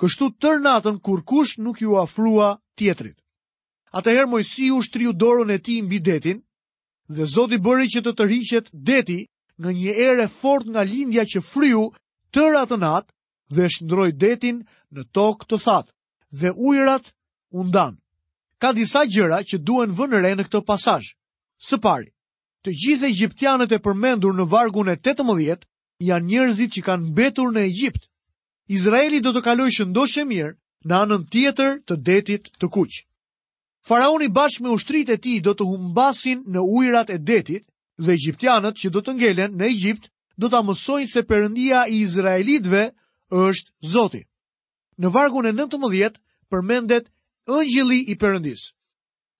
Kështu 0.00 0.30
tër 0.40 0.62
natën 0.66 1.00
kur 1.04 1.20
kush 1.28 1.58
nuk 1.60 1.82
ju 1.82 1.98
afrua 2.00 2.56
tjetrit. 2.78 3.18
Atëherë 3.92 4.30
Mojsi 4.30 4.70
u 4.72 4.80
shtriu 4.86 5.12
dorën 5.12 5.50
e 5.52 5.58
tij 5.58 5.82
mbi 5.82 5.98
detin 6.00 6.38
dhe 7.14 7.24
Zoti 7.34 7.58
bëri 7.60 7.86
që 7.92 8.00
të 8.04 8.12
tërhiqet 8.18 8.66
deti 8.88 9.20
nga 9.60 9.70
një 9.76 9.92
erë 10.08 10.26
fort 10.40 10.66
nga 10.72 10.82
lindja 10.90 11.24
që 11.28 11.40
friu 11.50 11.82
tër 12.34 12.52
atë 12.62 12.76
natë 12.86 13.10
dhe 13.54 13.64
shndroi 13.74 14.12
detin 14.24 14.56
në 14.94 15.02
tokë 15.16 15.44
të 15.50 15.56
thatë 15.66 15.92
dhe 16.40 16.50
ujrat 16.68 17.10
undan. 17.50 17.98
Ka 18.60 18.72
disa 18.72 19.04
gjëra 19.10 19.42
që 19.42 19.58
duhen 19.66 19.92
vënë 19.98 20.22
re 20.22 20.32
në 20.36 20.44
këtë 20.48 20.62
pasazh. 20.68 21.10
Së 21.68 21.78
pari, 21.82 22.10
të 22.64 22.70
gjithë 22.82 23.08
egjiptianët 23.10 23.72
e 23.72 23.78
përmendur 23.84 24.34
në 24.36 24.46
vargun 24.52 24.88
e 24.88 24.96
18 24.96 25.64
janë 26.08 26.26
njerëzit 26.30 26.70
që 26.76 26.82
kanë 26.86 27.10
mbetur 27.10 27.52
në 27.52 27.64
Egjipt. 27.68 28.08
Izraeli 28.70 29.20
do 29.20 29.32
të 29.34 29.42
kalojë 29.44 29.74
shëndoshë 29.76 30.24
mirë 30.30 30.52
në 30.88 30.94
anën 31.04 31.22
tjetër 31.32 31.70
të 31.86 31.94
detit 32.06 32.48
të 32.60 32.66
Kuq. 32.72 32.94
Faraoni 33.86 34.28
bashkë 34.28 34.62
me 34.64 34.70
ushtritë 34.76 35.16
e 35.16 35.16
tij 35.24 35.38
do 35.44 35.52
të 35.56 35.64
humbasin 35.68 36.38
në 36.52 36.60
ujërat 36.76 37.08
e 37.10 37.18
detit 37.18 37.64
dhe 38.04 38.12
egjiptianët 38.16 38.76
që 38.80 38.88
do 38.92 39.00
të 39.02 39.12
ngelen 39.16 39.56
në 39.56 39.64
Egjipt 39.72 40.04
do 40.40 40.48
ta 40.48 40.60
mësojnë 40.64 41.08
se 41.12 41.22
Perëndia 41.28 41.88
e 41.88 41.96
Izraelitëve 42.04 42.84
është 43.48 43.70
Zoti. 43.92 44.22
Në 45.00 45.08
vargun 45.12 45.48
e 45.48 45.52
19 45.52 46.20
përmendet 46.50 47.08
ëngjili 47.58 48.00
i 48.08 48.14
Perëndis. 48.22 48.62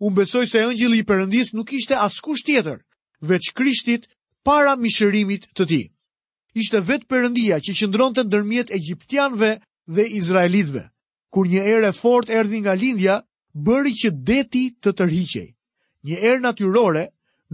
Unë 0.05 0.17
besoj 0.23 0.47
se 0.49 0.63
ëngjili 0.67 1.01
i 1.03 1.07
Perëndis 1.07 1.53
nuk 1.55 1.73
ishte 1.77 1.95
askush 1.97 2.43
tjetër 2.47 2.81
veç 3.29 3.47
Krishtit 3.57 4.09
para 4.47 4.75
mishërimit 4.81 5.47
të 5.57 5.65
tij. 5.69 5.87
Ishte 6.61 6.81
vetë 6.89 7.07
Perëndia 7.11 7.59
që 7.65 7.73
qëndronte 7.79 8.25
ndërmjet 8.27 8.73
egjiptianëve 8.77 9.51
dhe 9.95 10.05
izraelitëve. 10.19 10.85
Kur 11.33 11.45
një 11.47 11.63
erë 11.75 11.91
e 11.93 11.95
fortë 12.01 12.35
erdhi 12.41 12.59
nga 12.65 12.75
lindja, 12.81 13.15
bëri 13.67 13.93
që 14.01 14.09
deti 14.29 14.65
të 14.83 14.91
tërhiqej. 14.99 15.49
Një 16.07 16.17
erë 16.29 16.41
natyrore 16.43 17.05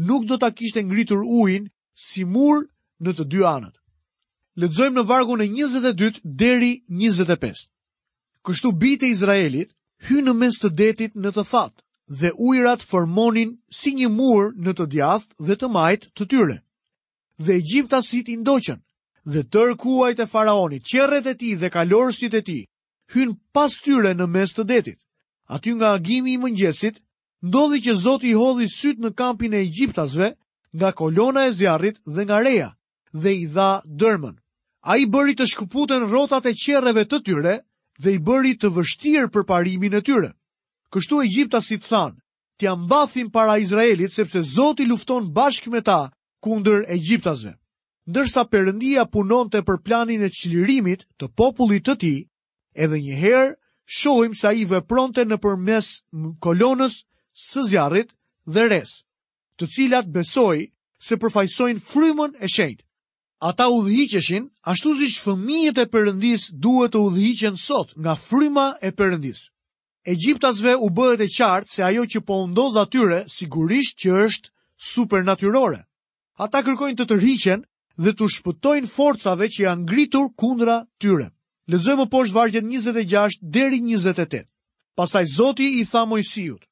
nuk 0.09 0.23
do 0.29 0.39
ta 0.41 0.49
kishte 0.57 0.81
ngritur 0.85 1.21
ujin 1.27 1.67
si 1.93 2.25
mur 2.25 2.63
në 3.03 3.11
të 3.17 3.25
dy 3.33 3.43
anët. 3.45 3.77
Lexojmë 4.57 4.97
në 4.97 5.03
vargun 5.11 5.43
e 5.45 5.49
22 5.53 6.23
deri 6.25 6.73
25. 6.89 7.67
Kështu 8.47 8.69
bitej 8.81 9.11
Izraelit 9.13 9.76
hynë 10.05 10.25
në 10.31 10.35
mes 10.39 10.57
të 10.63 10.71
detit 10.79 11.15
në 11.25 11.31
të 11.37 11.45
thatë 11.51 11.83
dhe 12.21 12.31
ujrat 12.49 12.83
formonin 12.89 13.53
si 13.77 13.95
një 13.99 14.09
murë 14.17 14.51
në 14.67 14.75
të 14.79 14.87
djathë 14.95 15.45
dhe 15.47 15.57
të 15.63 15.69
majtë 15.77 16.11
të 16.19 16.27
tyre. 16.33 16.57
Dhe 17.47 17.57
e 17.59 17.63
gjipta 17.71 18.03
si 18.09 18.23
ndoqen 18.43 18.83
dhe 19.27 19.43
tërë 19.53 19.77
kuajt 19.83 20.21
e 20.23 20.27
faraonit, 20.35 20.85
qërret 20.93 21.27
e 21.27 21.35
ti 21.41 21.55
dhe 21.61 21.71
kalorësit 21.75 22.35
e 22.39 22.43
ti, 22.47 22.59
hynë 23.15 23.35
pas 23.53 23.73
tyre 23.83 24.13
në 24.15 24.27
mes 24.37 24.55
të 24.55 24.65
detit. 24.69 25.01
Aty 25.49 25.75
nga 25.77 25.93
agimi 25.99 26.33
i 26.33 26.39
mëngjesit, 26.43 27.01
ndodhi 27.43 27.79
që 27.87 27.93
Zot 28.05 28.23
i 28.25 28.33
hodhi 28.39 28.67
syt 28.77 28.99
në 29.03 29.11
kampin 29.19 29.55
e 29.55 29.61
Egjiptasve, 29.67 30.29
nga 30.79 30.93
kolona 30.93 31.43
e 31.49 31.53
zjarit 31.59 31.99
dhe 32.15 32.23
nga 32.27 32.39
reja, 32.45 32.71
dhe 33.23 33.33
i 33.35 33.47
dha 33.55 33.71
dërmën. 34.01 34.35
A 34.95 34.97
i 35.03 35.07
bëri 35.11 35.35
të 35.35 35.47
shkuputen 35.53 36.07
rotat 36.11 36.47
e 36.47 36.55
qereve 36.63 37.05
të 37.11 37.19
tyre, 37.27 37.55
dhe 38.03 38.13
i 38.17 38.21
bëri 38.27 38.55
të 38.61 38.71
vështirë 38.77 39.31
për 39.35 39.45
parimin 39.49 39.95
e 39.97 40.01
tyre. 40.05 40.33
Kështu 40.93 41.21
e 41.23 41.31
gjipta 41.33 41.61
si 41.65 41.79
të 41.79 41.89
thanë, 41.91 42.17
t'ja 42.59 42.75
mbathim 42.77 43.31
para 43.33 43.59
Izraelit 43.61 44.13
sepse 44.15 44.43
Zoti 44.45 44.87
lufton 44.87 45.29
bashkë 45.37 45.73
me 45.73 45.81
ta 45.85 45.99
kundër 46.45 46.85
e 46.93 46.99
gjiptasve. 46.99 47.55
Ndërsa 48.07 48.43
përëndia 48.53 49.07
punon 49.11 49.49
të 49.51 49.65
për 49.67 49.81
planin 49.85 50.23
e 50.23 50.31
qilirimit 50.31 51.07
të 51.19 51.27
popullit 51.37 51.87
të 51.89 51.95
ti, 52.03 52.15
edhe 52.77 53.01
njëherë 53.03 53.57
shojmë 53.99 54.39
sa 54.39 54.53
i 54.55 54.65
vepronte 54.71 55.25
në 55.27 55.41
përmes 55.43 55.89
kolonës, 56.43 57.01
sëzjarit 57.51 58.15
dhe 58.47 58.69
res, 58.71 59.01
të 59.59 59.65
cilat 59.75 60.07
besoj 60.15 60.69
se 61.07 61.19
përfajsojnë 61.23 61.83
frymën 61.83 62.39
e 62.41 62.49
shenjtë 62.49 62.86
ata 63.41 63.69
u 63.71 63.83
dhiqeshin, 63.87 64.49
ashtu 64.65 64.95
si 64.99 65.07
që 65.15 65.21
fëmijet 65.27 65.79
e 65.83 65.87
përëndis 65.93 66.43
duhet 66.63 66.93
të 66.95 66.99
u 67.05 67.09
dhiqen 67.15 67.57
sot 67.59 67.89
nga 68.01 68.15
fryma 68.29 68.67
e 68.83 68.91
përëndis. 68.99 69.41
Egjiptasve 70.07 70.77
u 70.81 70.89
bëhet 70.97 71.21
e 71.27 71.29
qartë 71.37 71.73
se 71.75 71.83
ajo 71.83 72.03
që 72.13 72.21
po 72.27 72.37
ndodh 72.49 72.79
atyre 72.81 73.21
sigurisht 73.37 73.95
që 74.03 74.11
është 74.27 74.49
supernatyrore. 74.89 75.81
Ata 76.39 76.63
kërkojnë 76.65 76.97
të 76.97 77.05
të 77.11 77.17
rriqen 77.21 77.61
dhe 78.03 78.13
të 78.17 78.25
shpëtojnë 78.35 78.89
forcave 78.97 79.47
që 79.53 79.61
janë 79.67 79.83
ngritur 79.85 80.27
kundra 80.41 80.77
tyre. 81.01 81.27
Lexojmë 81.71 82.07
poshtë 82.13 82.37
vargjet 82.37 82.65
26 82.65 83.41
deri 83.43 83.81
28. 83.83 84.45
Pastaj 84.97 85.25
Zoti 85.37 85.67
i 85.81 85.85
tha 85.91 86.05
Mojsiut: 86.09 86.63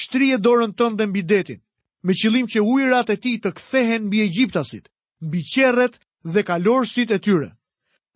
"Shtrije 0.00 0.38
dorën 0.38 0.72
tënde 0.78 1.06
mbi 1.06 1.22
detin, 1.22 1.60
me 2.06 2.12
qëllim 2.20 2.46
që 2.52 2.60
ujërat 2.72 3.10
e 3.12 3.16
tij 3.16 3.36
të 3.42 3.50
kthehen 3.56 4.02
mbi 4.08 4.18
egjiptasit, 4.28 4.84
mbi 5.20 5.40
qerret 5.52 5.98
dhe 6.24 6.42
kalorësit 6.42 7.10
e 7.12 7.18
tyre. 7.20 7.50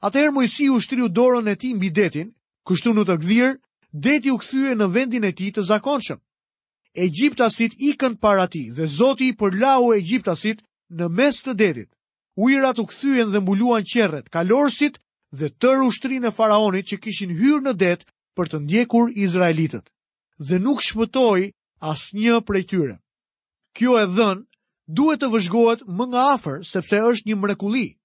Atëherë 0.05 0.33
Mojsi 0.33 0.69
u 0.71 0.79
dorën 1.09 1.49
e 1.49 1.55
ti 1.59 1.75
mbi 1.75 1.91
detin, 1.91 2.31
kështu 2.67 2.93
në 2.95 3.05
të 3.05 3.17
gdhirë, 3.23 3.55
deti 3.93 4.31
u 4.31 4.39
këthyre 4.39 4.75
në 4.77 4.87
vendin 4.95 5.25
e 5.25 5.33
ti 5.33 5.51
të 5.53 5.63
zakonshëm. 5.67 6.21
Egjiptasit 6.97 7.75
ikën 7.77 8.17
para 8.17 8.47
ti 8.49 8.71
dhe 8.71 8.87
zoti 8.87 9.29
i 9.29 9.37
përlau 9.37 9.93
e 9.93 10.01
në 10.91 11.07
mes 11.09 11.43
të 11.43 11.53
detit. 11.55 11.91
Ujrat 12.37 12.79
u 12.79 12.83
këthyën 12.87 13.29
dhe 13.31 13.41
mbuluan 13.41 13.85
qerret, 13.85 14.29
kalorësit 14.31 14.99
dhe 15.33 15.51
tërë 15.61 15.85
ushtrinë 15.87 16.29
e 16.29 16.31
faraonit 16.31 16.87
që 16.89 16.97
kishin 17.03 17.31
hyrë 17.35 17.61
në 17.63 17.73
det 17.79 18.05
për 18.37 18.47
të 18.49 18.59
ndjekur 18.61 19.11
Izraelitët. 19.13 19.85
Dhe 20.39 20.59
nuk 20.59 20.81
shpëtoj 20.83 21.51
as 21.81 22.15
një 22.15 22.41
prej 22.47 22.65
tyre. 22.71 22.97
Kjo 23.77 23.99
e 24.01 24.07
dhënë 24.07 24.45
duhet 24.87 25.21
të 25.21 25.29
vëzhgohet 25.35 25.83
më 25.87 26.05
nga 26.11 26.23
afer 26.35 26.63
sepse 26.65 26.97
është 26.97 27.29
një 27.29 27.37
mrekuli 27.37 27.98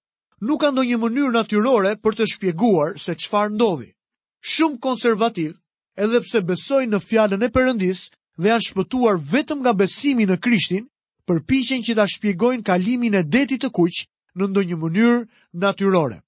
nuk 0.43 0.60
ka 0.63 0.71
ndonjë 0.75 0.97
mënyrë 1.01 1.32
natyrore 1.38 1.91
për 2.03 2.15
të 2.19 2.25
shpjeguar 2.34 2.97
se 2.99 3.13
çfarë 3.23 3.56
ndodhi. 3.56 3.89
Shumë 4.53 4.79
konservativ, 4.84 5.51
edhe 6.03 6.19
pse 6.25 6.39
besojnë 6.49 6.91
në 6.93 6.99
fjalën 7.08 7.45
e 7.47 7.49
Perëndis 7.56 8.01
dhe 8.41 8.47
janë 8.51 8.67
shpëtuar 8.67 9.17
vetëm 9.34 9.60
nga 9.63 9.73
besimi 9.82 10.25
në 10.27 10.38
Krishtin, 10.43 10.86
përpiqen 11.27 11.82
që 11.88 11.93
ta 11.95 12.06
shpjegojnë 12.13 12.65
kalimin 12.67 13.15
e 13.15 13.23
detit 13.23 13.63
të 13.63 13.69
Kuq 13.77 13.97
në 14.38 14.45
ndonjë 14.51 14.77
mënyrë 14.84 15.19
natyrore. 15.63 16.19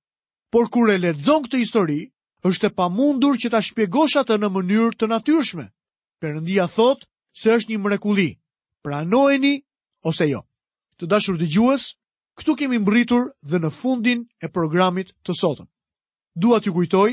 Por 0.51 0.69
kur 0.73 0.87
e 0.93 0.97
lexon 1.01 1.43
këtë 1.45 1.59
histori, 1.63 1.99
është 2.47 2.71
e 2.71 2.75
pamundur 2.79 3.35
që 3.41 3.51
ta 3.51 3.59
shpjegosh 3.67 4.15
atë 4.21 4.39
në 4.39 4.47
mënyrë 4.55 4.95
të 4.95 5.09
natyrshme. 5.11 5.65
Perëndia 6.23 6.69
thotë 6.75 7.03
se 7.39 7.47
është 7.51 7.69
një 7.73 7.81
mrekulli. 7.83 8.29
Pranojeni 8.85 9.55
ose 10.07 10.29
jo. 10.29 10.45
Të 11.01 11.05
dashur 11.11 11.35
dëgjues, 11.41 11.89
Këtu 12.39 12.55
kemi 12.59 12.77
mbritur 12.83 13.29
dhe 13.51 13.59
në 13.63 13.69
fundin 13.81 14.23
e 14.45 14.49
programit 14.57 15.11
të 15.25 15.35
sotëm. 15.41 15.67
Dua 16.45 16.57
t'ju 16.59 16.73
kujtoj 16.77 17.09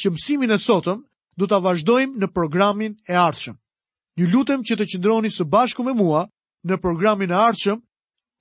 që 0.00 0.12
mësimin 0.14 0.54
e 0.54 0.58
sotëm 0.66 1.00
do 1.40 1.48
ta 1.50 1.58
vazhdojmë 1.64 2.22
në 2.22 2.28
programin 2.36 2.94
e 3.10 3.18
ardhshëm. 3.26 3.56
Ju 4.22 4.26
lutem 4.32 4.62
që 4.68 4.76
të 4.78 4.86
qëndroni 4.92 5.32
së 5.36 5.46
bashku 5.56 5.82
me 5.86 5.94
mua 6.02 6.22
në 6.68 6.78
programin 6.84 7.34
e 7.34 7.38
ardhshëm 7.42 7.80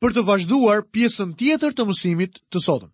për 0.01 0.13
të 0.15 0.25
vazhduar 0.29 0.85
pjesën 0.93 1.33
tjetër 1.39 1.73
të 1.75 1.87
mësimit 1.89 2.37
të 2.53 2.63
sotëm. 2.67 2.91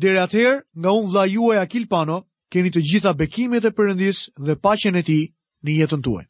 Deri 0.00 0.22
atëherë, 0.24 0.58
nga 0.80 0.94
unë 0.98 1.08
vllai 1.12 1.28
juaj 1.36 1.58
Akil 1.66 1.84
Pano, 1.92 2.22
keni 2.50 2.70
të 2.74 2.80
gjitha 2.90 3.12
bekimet 3.20 3.64
e 3.68 3.74
përëndis 3.78 4.24
dhe 4.46 4.56
paqen 4.64 4.96
e 4.98 5.02
tij 5.06 5.24
në 5.64 5.80
jetën 5.84 6.02
tuaj. 6.06 6.24